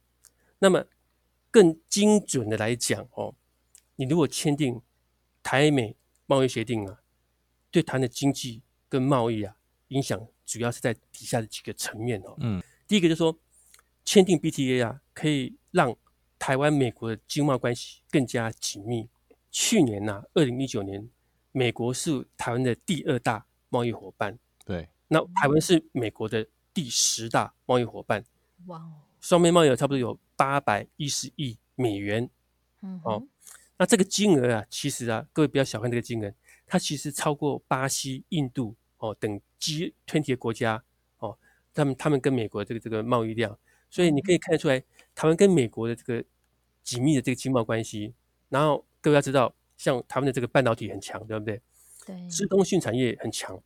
[0.59, 0.85] 那么
[1.49, 3.33] 更精准的来讲哦，
[3.95, 4.81] 你如果签订。
[5.43, 7.01] 台美贸易协定啊，
[7.69, 9.55] 对台湾的经济跟贸易啊
[9.89, 12.35] 影响主要是在底下的几个层面哦。
[12.39, 13.37] 嗯，第一个就是说，
[14.05, 15.95] 签订 BTA 啊，可以让
[16.39, 19.07] 台湾美国的经贸关系更加紧密。
[19.51, 21.07] 去年呐、啊，二零一九年，
[21.51, 24.39] 美国是台湾的第二大贸易伙伴。
[24.65, 28.25] 对，那台湾是美国的第十大贸易伙伴。
[28.65, 32.29] 哇哦，双边贸易差不多有八百一十亿美元。
[32.81, 33.27] 嗯，哦，
[33.77, 36.33] 那这个金额啊，其实啊，各位不要小看这个金额，
[36.65, 39.93] 它其实超过巴西、印度哦等 G20
[40.25, 40.83] 的国家
[41.19, 41.37] 哦，
[41.73, 43.57] 他们他们跟美国的这个这个贸易量，
[43.89, 44.79] 所以你可以看得出来，
[45.13, 46.23] 台湾跟美国的这个
[46.83, 48.13] 紧密的这个经贸关系，
[48.49, 48.85] 然后。
[49.03, 51.61] 各位要知道，像他们的这个半导体很强，对不对？
[52.05, 53.61] 对，资通讯产业很强，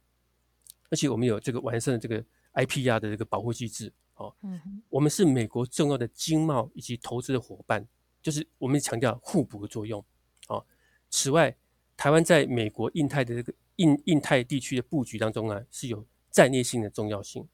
[0.90, 3.94] 而且我们有这个完善的这个 IPR 的这个保护机制。
[4.16, 7.88] 哦，嗯，我们是美国重要的经贸以及投资的伙伴，
[8.28, 10.04] 就是我们强调互补的作用。
[10.50, 10.62] 哦，
[11.10, 11.56] 此外，
[11.96, 17.48] 台湾在美国印太的这个印印太地区的布局当中啊，是有战略性的重要性。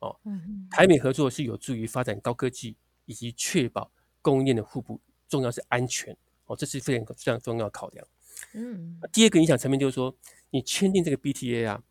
[0.00, 6.14] 哦，嗯，台美合作是有助于发展高科技以及确保供应链的互补，重要是安全。
[6.44, 8.06] 哦，这是非常非常重要的考量。
[8.52, 10.14] 嗯，第二个影响层面就是说，
[10.50, 11.82] 你签订这个 BTA 啊，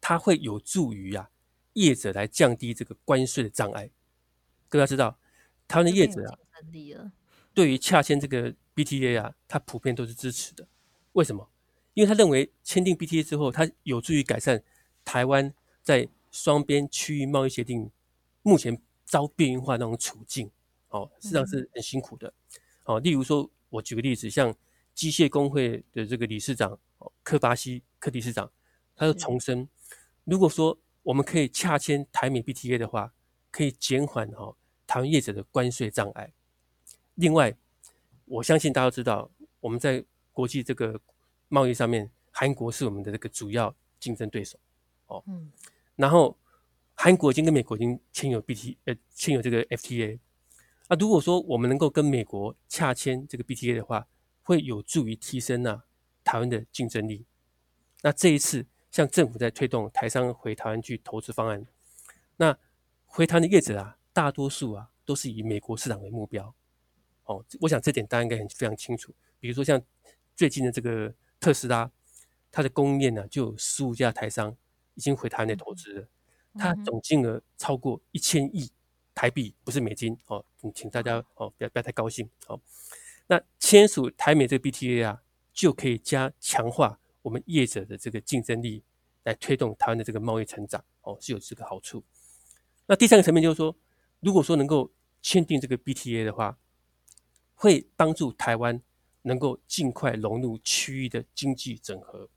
[0.00, 1.28] 它会有助于啊
[1.72, 3.90] 业者来降低这个关税的障碍。
[4.68, 5.18] 各位要知道，
[5.66, 6.38] 台湾的业者啊，
[7.54, 10.66] 对于洽签这个 BTA 啊，他普遍都是支持的。
[11.12, 11.48] 为什么？
[11.94, 14.62] 因为他认为签订 BTA 之后，它有助于改善
[15.04, 17.90] 台湾在双边区域贸易协定
[18.42, 20.50] 目前遭边缘化那种处境。
[20.88, 22.28] 哦，实际上是很辛苦的。
[22.28, 22.32] 嗯
[22.84, 24.54] 哦，例如说，我举个例子，像
[24.94, 26.78] 机械工会的这个理事长
[27.22, 28.50] 柯巴西柯理事长，
[28.96, 29.68] 他就重申，
[30.24, 33.12] 如果说我们可以洽签台美 BTA 的话，
[33.50, 36.32] 可以减缓哈台湾业者的关税障碍。
[37.16, 37.54] 另外，
[38.24, 41.00] 我相信大家都知道，我们在国际这个
[41.48, 44.58] 贸易上面，韩国是我们的这个主要竞争对手。
[45.06, 45.52] 哦，嗯，
[45.96, 46.36] 然后
[46.94, 50.18] 韩国已经跟美国已经签有 BT 呃签有这个 FTA。
[50.88, 54.06] 那如果说我们能够跟美国洽签这个 BTA 的话，
[54.42, 55.84] 会有助于提升啊
[56.24, 57.26] 台湾的竞争力。
[58.02, 61.66] 那这一次，像政府在推动台商回台湾去投资方案，
[62.36, 62.58] 那
[63.04, 66.54] 回台湾的业者啊，大多数啊都是以美国市场为目标。
[67.32, 69.14] 哦，我想这点大家应该很非常清楚。
[69.40, 69.80] 比如说像
[70.36, 71.90] 最近的这个特斯拉，
[72.50, 74.56] 它的供应链呢就有十五家台商
[74.94, 76.08] 已经回台湾来投资了，
[76.54, 78.70] 它总金额超过一千亿。
[79.14, 80.42] 台币不是美金哦，
[80.74, 82.58] 请大家哦不要不要太高兴哦。
[83.26, 88.82] 那签署台美这个 BTA 啊，就可以加强化我们业者的这个竞争力，
[89.24, 92.02] 来推动台湾的这个贸易成长哦，是有这个好处。
[92.86, 93.76] 那第三个层面就是说，
[94.20, 94.90] 如果说能够
[95.20, 96.58] 签订这个 BTA 的话，
[97.62, 98.82] 会帮助台湾
[99.22, 102.28] 能够尽快融入区域的经济整合，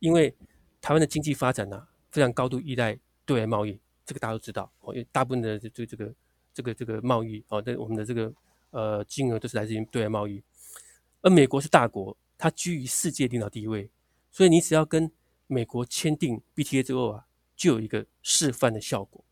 [0.00, 0.36] 因为
[0.82, 3.80] 台湾的经济发展呢、非常高度依赖对外贸易。
[4.04, 6.14] 这个大家都知道哦，因为大部分的这这个
[6.52, 8.30] 这个这个贸易哦，对我们的这个
[8.68, 10.42] 呃金额都是来自于对外贸易。
[11.22, 13.88] 而美国是大国，它居于世界领导地位，
[14.30, 15.10] 所以你只要跟
[15.46, 17.26] 美国签订 BTA 之后啊，
[17.56, 19.24] 就有一个示范的效果，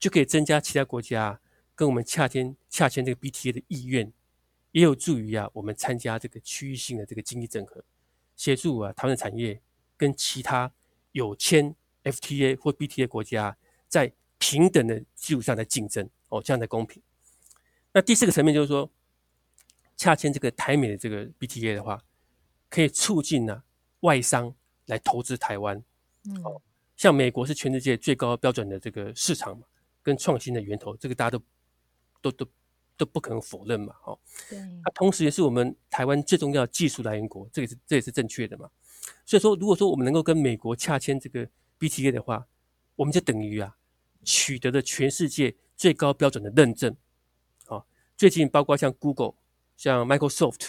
[0.00, 1.40] 就可以增加其他国家
[1.76, 4.12] 跟我们洽签洽签这个 BTA 的意愿，
[4.72, 7.82] 也有助于啊我们参加这个区域性的这个经济整合，
[8.36, 9.62] 协助啊台湾的产业
[9.96, 10.70] 跟其他
[11.12, 13.56] 有签 FTA 或 BTA 国家。
[13.92, 17.02] 在平等的基础上的竞争哦，这样的公平。
[17.92, 18.90] 那第四个层面就是说，
[19.98, 22.02] 洽签这个台美的这个 BTA 的话，
[22.70, 23.64] 可以促进呢、啊、
[24.00, 24.54] 外商
[24.86, 25.76] 来投资台湾。
[26.24, 26.62] 嗯，哦，
[26.96, 29.66] 像美国是全世界最高标准的这个市场嘛，
[30.02, 31.44] 跟创新的源头，这个大家都
[32.22, 32.50] 都都
[33.04, 33.94] 都不可能否认嘛。
[34.04, 34.58] 哦，对。
[34.84, 38.70] 它同时也是我们台湾最重要的技术来源国，这也是这也是正确的嘛。
[39.26, 42.46] 所以说，如果说我们能够跟美国洽签这个 BTA 的话，
[42.96, 43.76] 我们就等于啊。
[44.24, 46.96] 取得了全世界最高标准的认证，
[47.66, 47.82] 啊，
[48.16, 49.34] 最近包括像 Google、
[49.76, 50.68] 像 Microsoft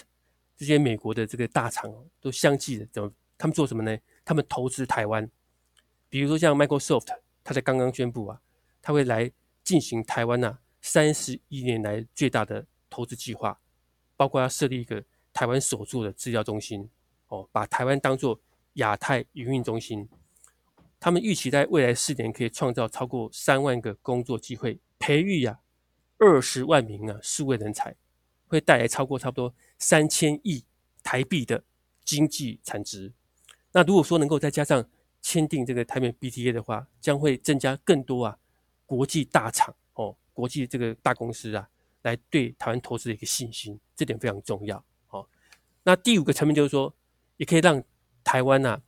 [0.57, 3.13] 这些美国的这个大厂都相继的怎么？
[3.37, 3.95] 他们做什么呢？
[4.25, 5.29] 他们投资台湾，
[6.09, 8.41] 比如说像 Microsoft，它才刚刚宣布啊，
[8.81, 9.31] 它会来
[9.63, 13.57] 进行台湾呐三十一年来最大的投资计划，
[14.17, 16.89] 包括要设立一个台湾首座的资料中心，
[17.29, 18.39] 哦，把台湾当做
[18.73, 20.07] 亚太营运中心。
[20.99, 25.61] 他们预期在未来四年可以创造超过三万个工作机会，培育呀
[26.17, 27.95] 二十万名啊数位人才，
[28.47, 30.65] 会带来超过差不多三千亿
[31.01, 31.63] 台币的
[32.03, 33.13] 经济产值。
[33.71, 34.85] 那如果说能够再加上
[35.21, 38.37] 签订这个台美 BTA 的话，将会增加更多啊
[38.85, 41.69] 国际大厂哦，国际这个大公司啊
[42.01, 45.25] 来对台湾投资的一个信心，这点非常重要哦。
[45.83, 46.93] 那第五个层面就是说，
[47.37, 47.81] 也可以让
[48.23, 48.81] 台湾呐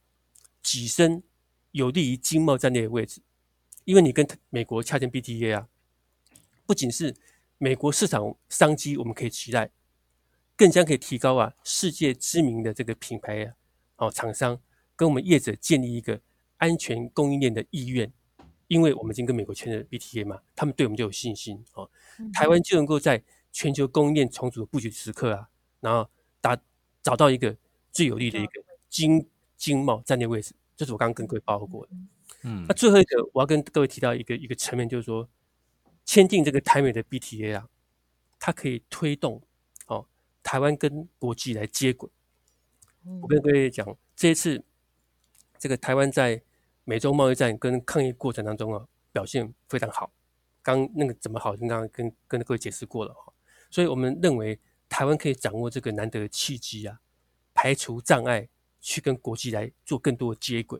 [0.63, 1.23] 跻身。
[1.71, 3.21] 有利于经贸战略的位置，
[3.84, 5.67] 因为你跟美国洽签 BTA 啊，
[6.65, 7.13] 不仅是
[7.58, 9.69] 美国市场商机我们可以期待，
[10.55, 13.53] 更将可以提高啊世界知名的这个品牌啊
[13.97, 14.58] 哦厂商
[14.95, 16.21] 跟我们业者建立一个
[16.55, 18.10] 安全供应链的意愿，
[18.67, 21.89] 因为我们已经跟美国签了 BTA 嘛，他们对我们就有信心哦，
[22.34, 25.49] 台湾就能够在全球供应链重组的布局时刻啊，
[25.80, 26.10] 然后
[26.41, 26.58] 打
[27.01, 27.56] 找到一个
[27.91, 30.54] 最有利的一个经经贸战略位置。
[30.75, 31.91] 这是我刚刚跟各位报告过的。
[32.41, 35.30] 嗯，那最后一个我要跟各位提到一个一个层面，就是说，
[36.04, 37.69] 签订这个台美的 BTA 啊，
[38.39, 39.41] 它可以推动
[39.88, 40.06] 哦
[40.43, 42.10] 台湾跟国际来接轨。
[43.21, 44.63] 我跟各位讲，这一次
[45.58, 46.41] 这个台湾在
[46.86, 50.13] 美洲贸易战跟抗疫过程当中啊，表现非常好。
[50.63, 51.54] 刚那个怎么好？
[51.58, 53.34] 刚刚跟跟各位解释过了哈。
[53.69, 57.02] 所以我们认为台湾可以掌握这个难得的契机啊，
[57.54, 58.48] 排除障碍。
[58.88, 60.80] 去跟国际来做更多的接轨，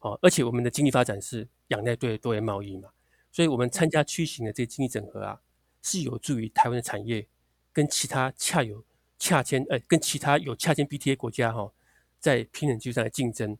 [0.00, 2.88] 哦，而且我们的经济发展是仰赖对多元贸易嘛，
[3.30, 5.40] 所以我们参加区型的这些经济整合啊，
[5.80, 7.28] 是有助于台湾的产业
[7.72, 8.84] 跟其他恰有
[9.16, 11.72] 恰签呃跟其他有恰签 BTA 国家哈、哦，
[12.18, 13.56] 在平等基础上的竞争，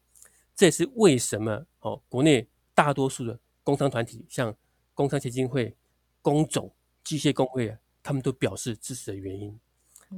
[0.56, 4.56] 这也是为什么哦国内大多数的工商团体，像
[4.94, 5.76] 工商协进会、
[6.22, 9.56] 工总、机械工会啊，他们都表示支持的原因。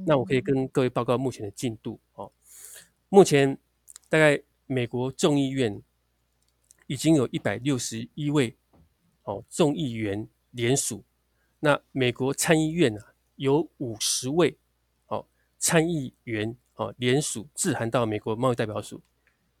[0.05, 2.31] 那我可以跟各位报告目前的进度哦。
[3.09, 3.57] 目前，
[4.07, 5.81] 大概美国众议院
[6.85, 8.55] 已经有一百六十一位
[9.23, 11.03] 哦众议员联署，
[11.59, 14.57] 那美国参议院啊有五十位
[15.07, 15.25] 哦
[15.57, 19.01] 参议员哦联署致函到美国贸易代表署，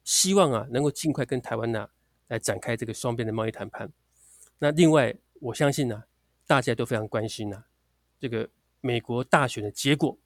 [0.09, 1.87] 希望啊能够尽快跟台湾呐
[2.29, 3.87] 来展开这个双边的贸易谈判。
[4.57, 6.03] 那另外，我相信呢，
[6.47, 7.63] 大家都非常关心呐，
[8.19, 8.49] 这个
[8.81, 10.17] 美国大选的结果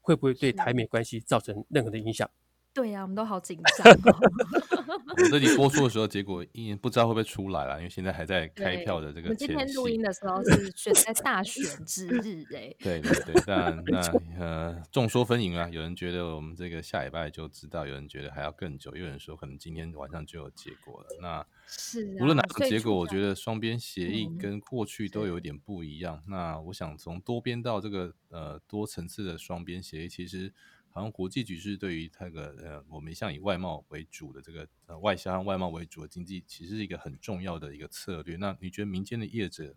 [0.00, 2.30] 会不会对台美关系造成任何的影响？
[2.76, 4.20] 对呀、啊，我们都好紧张、哦。
[5.16, 9.28] 我这里播出的时候， 结果一不知道会不会出来了，因为现在还在开票的这个。
[9.28, 12.74] 我们今天录音的时候是选在大选之日，哎。
[12.78, 13.98] 对对对，但那
[14.38, 21.06] 呃众说纷纭啊，有人觉得我们这个下礼拜就知道，有人觉得还要更久，有人说可能今天晚上就有结果了。
[21.22, 26.22] 那是、啊、无论哪个结果，我觉得双边协议跟过去都有点不一样。
[26.26, 30.52] 嗯、那我想从多边到这个呃多层次的双边协议，其实。
[30.96, 38.36] 好像国际局势对于这个呃，我们一向以外贸为主的这个呃外销外贸为主的经济，其实是一个很重要的一个策略。
[38.36, 39.74] 那你觉得民间的业者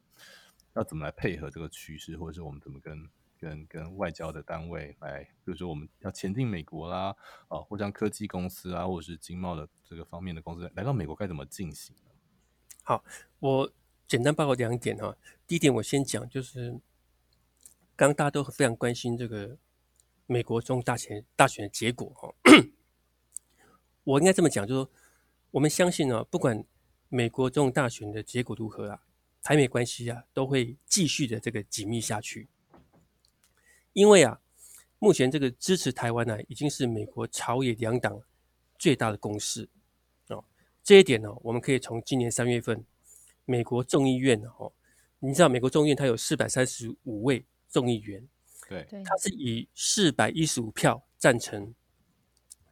[0.78, 7.14] 要怎么来配合这个趋势，或者是我们怎么跟跟跟外交的单位来，比如说我们要前进美国啦，
[7.50, 11.94] 啊，或像科技公司啊，或者是经贸的这个方面的公司来到美国该怎么进行？
[12.82, 13.04] 好，
[13.40, 13.70] 我
[14.08, 15.18] 简单报告两点哈。
[15.46, 16.80] 第一点我先讲，就是
[17.98, 19.58] 刚刚大家都非常关心这个。
[20.32, 22.32] 美国中大选大选的结果哈，
[24.06, 24.92] 我应该这么讲，就是说，
[25.50, 26.64] 我们相信啊，不管
[27.08, 29.02] 美国中大选的结果如何啊，
[29.42, 32.48] 台美关系啊都会继续的这个紧密下去。
[33.94, 34.40] 因为啊，
[35.00, 38.22] 目前这个支持台湾呢，已经是美国朝野两党
[38.78, 39.68] 最大的共识
[40.28, 40.46] 哦。
[40.84, 42.86] 这一点呢，我们可以从今年三月份
[43.46, 44.72] 美国众议院哦，
[45.18, 48.28] 你知道美国众议院它有四百三十五位众议员。
[48.70, 51.74] 对，他是以四百一十五票赞成，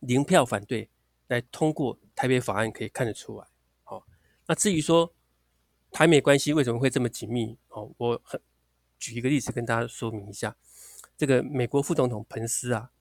[0.02, 0.92] 零票反对
[1.26, 3.48] 来通过台北法案，可以看得出来。
[3.84, 4.06] 好，
[4.46, 5.12] 那至于说
[5.90, 7.58] 台美关系为什么会这么紧密？
[7.70, 8.40] 哦，我很
[9.00, 10.56] 举一个例子跟大家说明一下。
[11.18, 12.92] 这个美国副总统彭斯啊，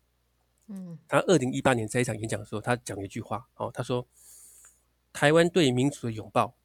[0.68, 4.08] 嗯，他二零一八年在一场演讲的时候，他讲了一句话，哦，他说
[5.12, 6.56] ：“台湾对民主的拥抱，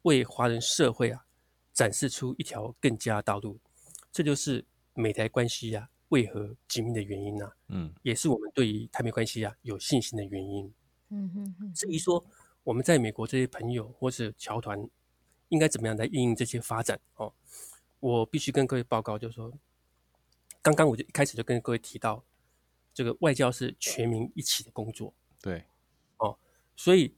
[0.00, 1.26] 为华人社会啊
[1.74, 3.60] 展示出一条更加道路。”
[4.10, 4.64] 这就是。
[4.94, 7.56] 美台关系呀、啊，为何紧密的原因呢、啊？
[7.68, 10.72] 嗯，也是我们对于台美关系啊有信心的原因。
[11.08, 11.74] 嗯哼哼。
[11.74, 12.24] 至于说
[12.62, 14.86] 我们在美国这些朋友或是侨团，
[15.48, 17.00] 应该怎么样来应应这些发展？
[17.16, 17.32] 哦，
[18.00, 19.52] 我必须跟各位报告，就是说，
[20.60, 22.22] 刚刚我就一开始就跟各位提到，
[22.92, 25.14] 这个外交是全民一起的工作。
[25.40, 25.64] 对。
[26.18, 26.38] 哦，
[26.76, 27.14] 所以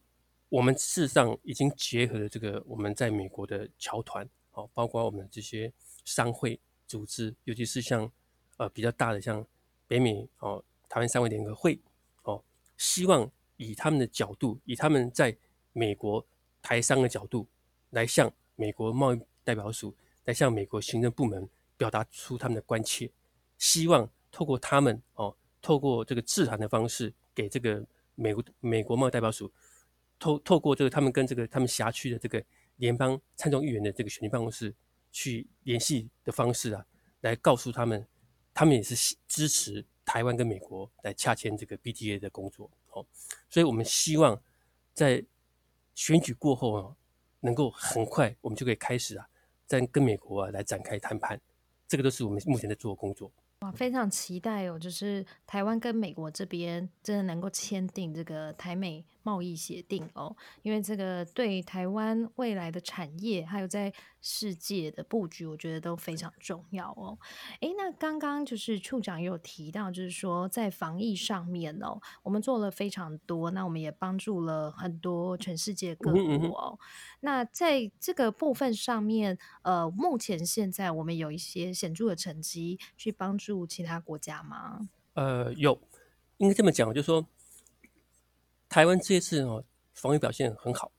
[0.48, 5.72] 我们事实上已经结合了这个我们在美国的侨团，哦，包括我们这些
[6.04, 6.60] 商会。
[6.86, 8.10] 组织，尤其是像
[8.56, 9.44] 呃比较大的，像
[9.86, 11.80] 北美哦，台湾商会联合会
[12.22, 12.42] 哦，
[12.76, 15.36] 希望以他们的角度，以他们在
[15.72, 16.24] 美国
[16.62, 17.46] 台商的角度，
[17.90, 23.10] 来向美国贸易代表署，来向美国行政部门表达出他们的关切，
[23.58, 29.52] 希望透过他们哦，透过这个致函的方式，给这个美国美国贸易代表署，
[30.18, 32.42] 透透过这个他们跟这个他们辖区的这个
[32.76, 34.74] 联邦参众议员的这个选举办公室。
[35.14, 36.84] 去联系的方式啊，
[37.20, 38.04] 来告诉他们，
[38.52, 42.68] 他们也是支持台湾跟美国来洽签这个 BTA 的工作。
[42.90, 43.06] 哦，
[43.48, 44.42] 所以我们希望
[44.92, 45.24] 在
[45.94, 46.96] 选举过后啊，
[47.40, 49.28] 能够很快我们就可以开始啊，
[49.66, 51.40] 再跟美国啊来展开谈判，
[51.86, 53.32] 这个都是我们目前在做的工作。
[53.60, 54.76] 哇，非常期待哦！
[54.76, 67.18] 就是台湾跟美国这边真的能够签订这个台美贸易协定哦，因为这个对台湾未来的产业还有在世界的布局，我觉得都非常重要哦。
[67.60, 76.24] 诶，那刚刚就是处长也有提到，就是说在防疫上面哦，我们做了非常多，那我们也帮助了很多全世界各国哦。
[76.28, 76.78] 嗯嗯嗯。
[77.20, 84.88] 那在这个部分上面，呃，目前现在我们有一些显著的成绩去帮助其他国家吗？
[85.14, 85.80] 呃，有，
[86.36, 87.26] 应该这么讲，就是说。
[88.74, 90.90] 台湾这次哦，防疫表现很好，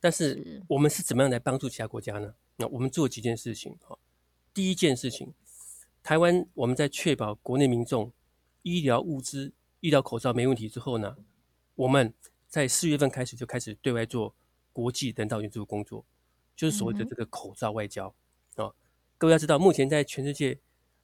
[0.00, 2.34] 但是我们是怎么样来帮助其他国家呢？
[2.56, 3.96] 那我们做几件事情哈。
[4.52, 5.32] 第一件事情，
[6.02, 8.12] 台湾我们在确保国内民众
[8.62, 11.16] 医疗物资、医疗口罩没问题之后呢，
[11.76, 12.12] 我们
[12.48, 14.34] 在四月份开始就开始对外做
[14.72, 16.04] 国际人道援助工作，
[16.56, 18.08] 就是所谓的这个口罩外交
[18.56, 18.66] 啊。
[18.66, 18.74] 嗯、
[19.16, 20.58] 各位要知道，目前在全世界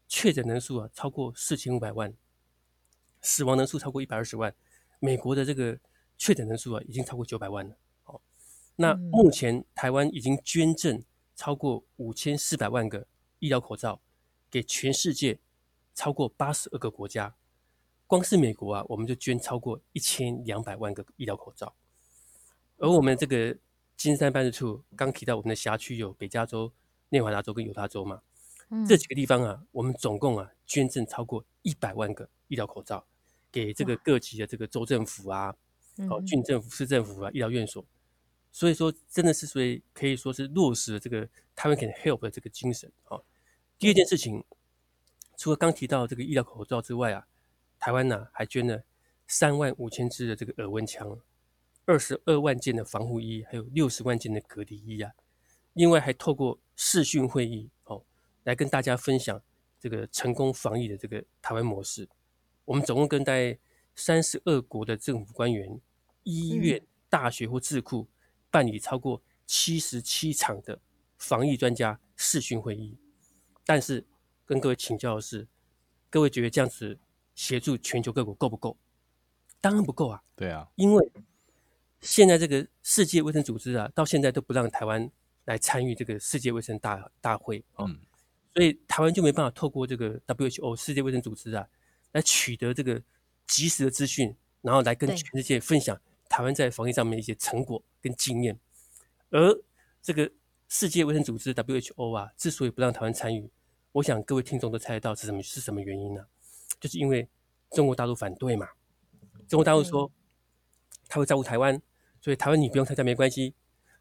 [0.08, 2.12] 确诊人数啊超过四千五百万，
[3.22, 4.52] 死亡人数超过一百二十万，
[4.98, 5.78] 美国的这个。
[6.18, 7.76] 确诊人数啊，已经超过九百万了。
[8.02, 8.20] 好，
[8.76, 11.02] 那目前台湾已经捐赠
[11.36, 13.06] 超过五千四百万个
[13.38, 14.00] 医疗口罩
[14.50, 15.38] 给全世界
[15.94, 17.36] 超过八十二个国家。
[18.08, 21.74] 光是美国啊，我们就捐超过一千两百万个医疗口罩。
[22.78, 23.56] 而我们这个
[23.96, 26.72] 金山办事处刚提到，我们的辖区有北加州、
[27.10, 28.22] 内华达州跟犹他州嘛，
[28.88, 33.06] 这几个地方啊，我们总共啊捐赠超过一百万个医疗口罩
[33.52, 35.54] 给这个各级的这个州政府啊。
[36.06, 37.84] 好，郡政府、市政府啊，医疗院所，
[38.52, 42.92] 所以说真的是所以可以说是落实了这个他们 can help 的这个精神。
[43.02, 43.24] 好，
[43.80, 44.44] 第二件事情，
[45.36, 47.26] 除了刚提到这个医疗口罩之外啊，
[47.80, 48.84] 台湾呢还捐了
[49.26, 51.18] 三万五千支的这个耳温枪，
[51.84, 55.10] 二十二万件的防护衣，还有六十万件的隔离衣啊。
[55.72, 58.04] 另外还透过视讯会议，哦，
[58.44, 59.42] 来跟大家分享
[59.80, 62.08] 这个成功防疫的这个台湾模式。
[62.66, 63.58] 我们总共跟大概
[63.96, 65.80] 三十二国的政府官员。
[66.24, 68.08] 医院、大学或智库
[68.50, 70.78] 办理超过七十七场的
[71.16, 72.96] 防疫专家视讯会议，
[73.64, 74.06] 但是
[74.44, 75.46] 跟各位请教的是，
[76.10, 76.98] 各位觉得这样子
[77.34, 78.76] 协助全球各国够不够？
[79.60, 80.22] 当然不够啊！
[80.36, 81.12] 对啊，因为
[82.00, 85.10] 现在这个世界卫生组织啊，到现在都不让台湾
[85.46, 87.98] 来参与这个世界卫生大大会啊，嗯、
[88.54, 91.66] 所以台湾就没办法透过这个 WHO 世界卫生组织啊，
[92.12, 93.02] 来取得这个
[93.46, 96.00] 及时的资讯，然后来跟全世界分享。
[96.38, 98.56] 台湾在防疫上面一些成果跟经验，
[99.30, 99.60] 而
[100.00, 100.30] 这个
[100.68, 103.50] 世界卫生组织 WHO 啊，之所以不让台湾参与，
[103.90, 106.24] 我想各位听众都猜得到是什么是什么原因呢？
[106.78, 107.28] 就是因为
[107.72, 108.68] 中国大陆反对嘛。
[109.48, 110.12] 中国大陆说
[111.08, 111.82] 他会照顾台湾，
[112.20, 113.56] 所以台湾你不用参加没关系，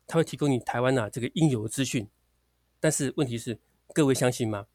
[0.06, 2.08] 他会提供你台湾啊这个应有的资讯。
[2.80, 3.60] 但是问题是，
[3.96, 4.68] 各位相信吗？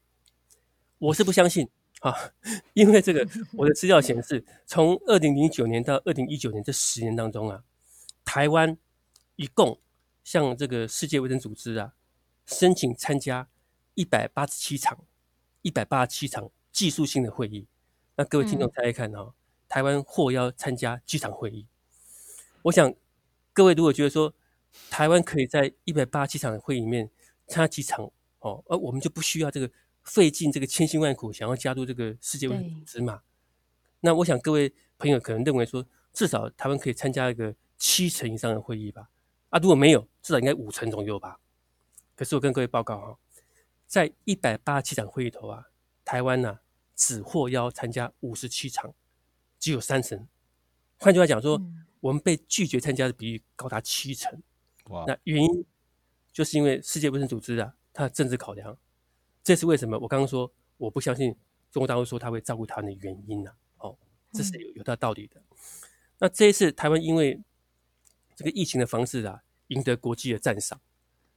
[0.99, 1.69] 我是不相信。
[2.03, 2.13] 啊，
[2.75, 3.25] 因为这个，
[3.55, 7.63] 我的资料显示，从二零零九年到二零一九年这十年当中啊，
[8.25, 8.77] 台湾
[9.37, 9.79] 一共
[10.21, 11.93] 向这个世界卫生组织啊
[12.45, 13.47] 申请参加
[13.95, 14.99] 一百八十七场，
[15.61, 17.67] 一百八十七场技术性的会议。
[18.17, 19.33] 那各位听众猜猜看哈、哦，
[19.69, 21.65] 台湾或要参加几场会议？
[22.63, 22.93] 我想
[23.53, 24.33] 各位如果觉得说
[24.89, 27.09] 台湾可以在一百八十七场的会议里面
[27.47, 29.71] 参加几场哦，而我们就不需要这个。
[30.03, 33.21] 费尽这个千辛万苦想要加入这个世界卫生组织嘛？
[34.01, 39.09] 那我想各位朋友可能认为说，至少台湾可以参加一个七成以上的会议吧？
[39.49, 41.39] 啊，如果没有，至少应该五成左右吧？
[42.15, 43.19] 可是我跟各位报告哈，
[43.87, 45.67] 在一百八十七场会议头啊，
[46.03, 46.59] 台湾呐
[46.95, 48.93] 只获邀参加五十七场，
[49.59, 50.27] 只有三成。
[50.97, 51.61] 换句话讲说，
[52.01, 54.41] 我们被拒绝参加的比例高达七成。
[54.85, 55.05] 哇！
[55.07, 55.65] 那原因
[56.31, 58.77] 就是因为世界卫生组织啊，它的政治考量。
[59.43, 59.99] 这是为什么？
[59.99, 61.35] 我刚刚说我不相信
[61.69, 63.89] 中国大陆说他会照顾台湾的原因呢、啊？
[63.89, 63.97] 哦，
[64.31, 65.37] 这是有有它道理的。
[65.39, 65.57] 嗯、
[66.19, 67.37] 那这一次台湾因为
[68.35, 70.79] 这个疫情的方式啊，赢得国际的赞赏。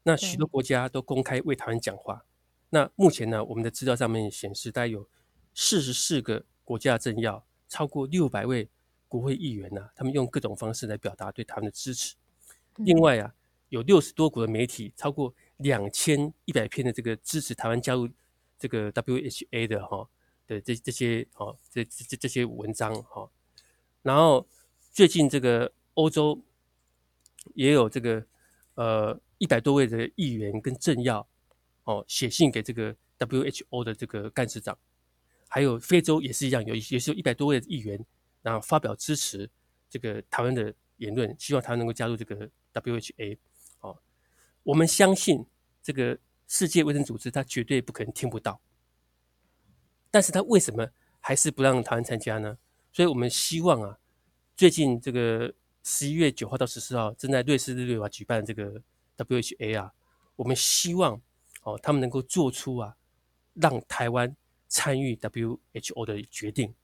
[0.05, 2.25] 那许多国家都公开为台湾讲话。
[2.71, 5.09] 那目前呢，我们的资料上面显示，大概有
[5.53, 8.69] 四十四个国家政要，超过六百位
[9.09, 12.15] 国会议员呢、啊，他们用各种方式来表达对台湾的支持。
[12.77, 13.35] 嗯、另外啊，
[13.71, 15.35] 有六十多国的媒体，超过。
[15.59, 18.09] 两千一百篇的这个支持台湾加入
[18.59, 20.09] 这个 WHA 的哈
[20.47, 23.29] 的这这些哈这这这些文章哈，
[24.03, 24.47] 然后
[24.93, 26.41] 最近这个欧洲
[27.55, 28.25] 也有这个
[28.75, 31.27] 呃一百多位的议员跟政要
[31.85, 34.77] 哦写信给这个 WHO 的这个干事长，
[35.49, 37.99] 还有非洲也是一样，有也是有一百多位的议员
[38.43, 39.49] 然后发表支持
[39.89, 43.37] 这个台湾的言论，希望台湾能够加入这个 WHA，
[44.67, 45.47] 我们相信
[45.81, 48.61] 这个世界卫生组织它绝对不可能听不到，
[50.11, 50.89] 但是他为什么
[51.21, 52.59] 还是不让台湾参加呢？
[52.93, 53.99] 所以我们希望啊，
[54.57, 55.55] 最近这个
[55.85, 58.83] 十一月九号到十四号正在瑞士日内瓦举办这个
[59.17, 59.93] WHA 啊，
[60.35, 61.21] 我们希望
[61.63, 62.97] 哦他们能够做出啊
[63.55, 64.37] 让台湾
[64.67, 66.75] 参与 WHO 的决定。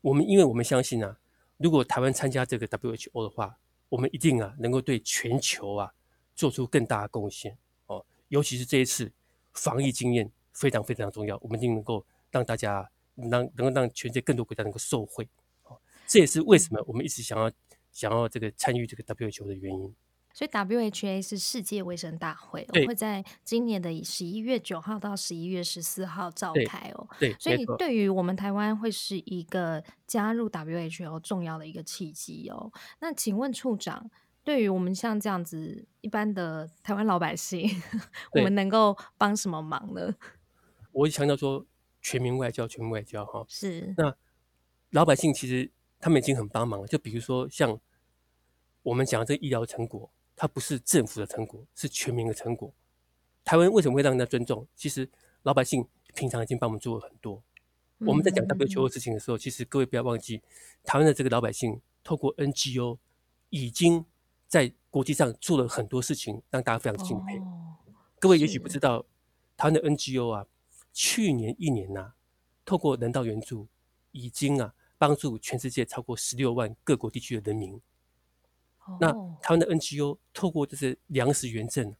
[0.00, 1.16] 我们因为我们相信啊，
[1.56, 3.56] 如果台湾参加这个 WHO 的话，
[3.90, 5.92] 我们一定啊能够对全球啊
[6.36, 8.06] 做出更大的贡献哦。
[8.28, 9.10] 尤其是这一次
[9.52, 15.28] 防疫经验非常非常重要，我们一定能够让大家让能够让全世界更多国家能够受惠
[15.64, 15.76] 哦。
[16.06, 17.50] 这也是为什么我们一直想要
[17.90, 19.92] 想要这个参与这个 WHO 的原因。
[20.34, 27.08] 所以 WHA 是世界卫生大会，会在今年的十一月九号到十一月十四号召开哦。
[27.18, 32.70] 对，所以对于我们台湾会是一个加入 WHO 重要的一个契机哦。
[33.00, 34.10] 那请问处长，
[34.46, 37.68] 对于我们像这样子一般的台湾老百姓，
[38.30, 40.14] 我们能够帮什么忙呢？
[40.92, 41.66] 我强调说，
[42.00, 43.44] 全民外交，全民外交哈。
[43.48, 43.92] 是。
[43.96, 44.16] 那
[44.90, 45.68] 老百姓其实
[45.98, 47.80] 他们已经很帮忙了，就比如说像
[48.84, 50.08] 我们讲的这个医疗成果。
[50.38, 52.70] 它不是政府的成果，是全民的成果。
[53.42, 54.68] 台湾为什么会让人家尊重？
[54.76, 55.08] 其实
[55.44, 57.42] 老百姓平常已经帮我们做了很多。
[58.00, 60.42] 我们在讲 WHO 的事情的时候，其实各位不要忘记，
[60.84, 62.98] 台湾的这个老百姓透过 NGO
[63.48, 64.04] 已经
[64.48, 67.40] 在国际上做了很多事情，让大家非常敬佩。
[68.18, 69.04] 各位也许不知道，
[69.56, 70.46] 台湾的 NGO 啊，
[70.92, 72.12] 去年一年呐，
[72.64, 73.68] 透过人道援助，
[74.12, 77.80] 已经啊帮助全世界超过十六万各国地区的人民。
[79.00, 81.94] 那台湾的 NGO 透过就是粮食援赠，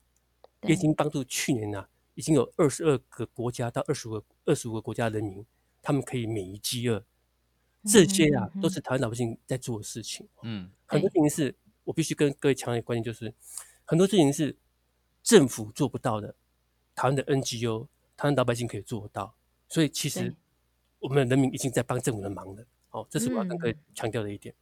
[0.63, 5.45] 也已经帮助去年呢、啊，已经有二十二个国家到二十五个二十五个国家的人民，
[5.81, 7.05] 他们可以免于饥饿。
[7.83, 10.27] 这些啊，都是台湾老百姓在做的事情。
[10.43, 11.55] 嗯，很多事情是
[11.87, 13.33] 我必须跟各位强调一个观念，就是
[13.85, 14.57] 很多事情是
[15.23, 16.35] 政府做不到的，
[16.93, 19.33] 台湾的 NGO，台湾老百姓可以做得到。
[19.69, 20.35] 所以其实
[20.99, 22.65] 我们的人民已经在帮政府的忙了。
[22.91, 24.53] 哦，这是我要跟各位强调的一点。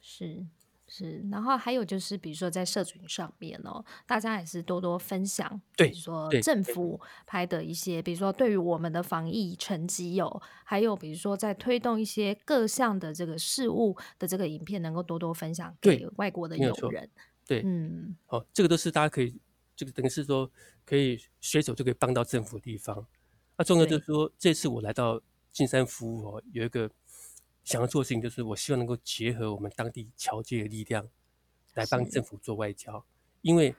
[0.00, 0.46] 是。
[0.86, 17.08] 是，然后还有就是，比如说在社群上面哦，大家也是多多分享，对，比如说政府拍的一些，比如说对于我们的防疫成绩有，还有比如说在推动一些各项的这个事物的这个影片，能够多多分享给外国的友人。
[17.46, 19.40] 对，嗯，好，这个都是大家可以，
[19.74, 20.50] 这个等于是说
[20.84, 23.06] 可以随手就可以帮到政府的地方。
[23.56, 25.20] 那重要就是说，这次我来到
[25.50, 26.90] 金山服务哦，有一个。
[27.64, 31.08] 想要做的事情就是，我希望能够结合我们当地侨界的力量，
[31.74, 33.04] 来帮政府做外交。
[33.40, 33.74] 因为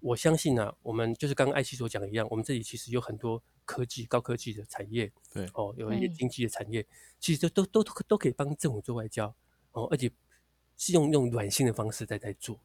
[0.00, 6.84] 我相信呢、啊，我们就是刚刚艾希所讲的一样，我们这里其实有很多科技、高科技的产业，对哦，有一些经济的产业，
[7.20, 9.32] 其实都都都都可以帮政府做外交
[9.72, 10.10] 哦，而且
[10.76, 12.58] 是用用软性的方式在在做。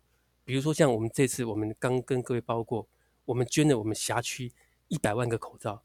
[0.43, 2.87] 比如说像我们这次，我们刚跟各位报过，
[3.25, 4.51] 我们捐了我们辖区
[4.87, 5.83] 一百万个口罩，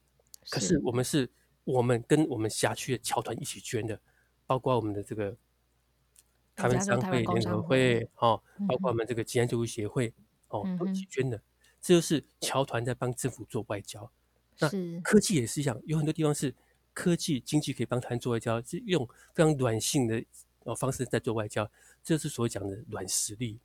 [0.51, 1.31] 可是我们是
[1.65, 4.01] 我们跟我们辖区的侨团一起捐的。
[4.49, 5.37] 包括我们的这个
[6.57, 10.13] 台湾商会联合会哦，包括我们这个吉安救护协会
[10.49, 11.41] 哦，都一起捐的。
[11.81, 14.11] 这就是侨团在帮政府做外交。
[14.59, 14.69] 那
[15.03, 16.53] 科技也是一样，有很多地方是
[16.93, 20.25] 科技经济可以帮台湾做外交，是用非常软性的
[20.65, 21.71] 哦方式在做外交。
[22.03, 23.61] 这是所谓讲的软实力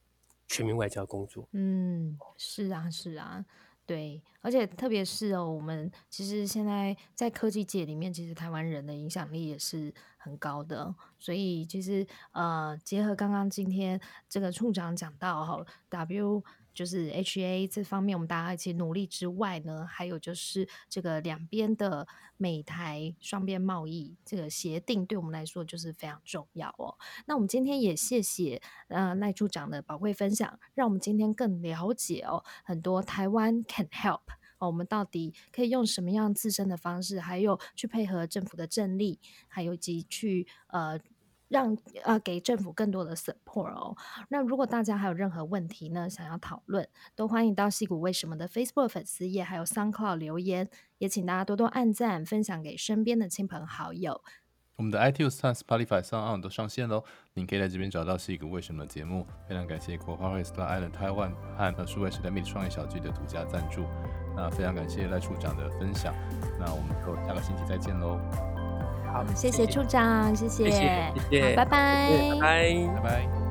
[0.47, 1.47] 全民外交工作。
[1.53, 3.43] 嗯，是啊，是啊。
[3.85, 10.93] 对，而且特别是哦，我们其实现在在科技界里面，其实台湾人的影响力也是很高的。
[11.19, 16.43] 所以其实呃，结合刚刚今天这个处长讲到哈，W。
[16.73, 22.07] 就是 HA 这方面，我们大家一起努力之外呢，还有就是这个两边的
[22.37, 26.97] 美台双边贸易这个协定，对我们来说就是非常重要哦。
[27.25, 34.21] 那我们今天也谢谢呃赖处长的宝贵分享，让我们今天更了解哦很多台湾 can help
[34.57, 40.99] 哦，我们到底可以用什么样自身的方式，还有去配合政府的政力，还有及去呃。
[41.53, 43.95] 让呃给政府更多的 support 哦。
[44.29, 54.21] 那如果大家还有任何问题呢，想要讨论，都欢迎到矽谷为什么的 Facebook 粉丝页还有 SoundCloud 留言，也请大家多多按赞，分享给身边的亲朋好友。
[54.75, 57.03] 我们的 iTunes 和 Spotify SoundOn 都上线喽，
[57.35, 59.27] 您可以在这边找到矽谷为什么的节目。
[59.47, 63.85] 非常感谢国花会 Star Island Taiwan 和数位时代魅力创业小聚的独家赞助。
[64.35, 66.11] 那非常感谢赖处长的分享，
[66.59, 68.19] 那我们就下个星期再见喽。
[69.13, 73.42] 好，谢谢处长，谢谢，谢谢，谢谢，好，拜拜，拜拜，拜拜。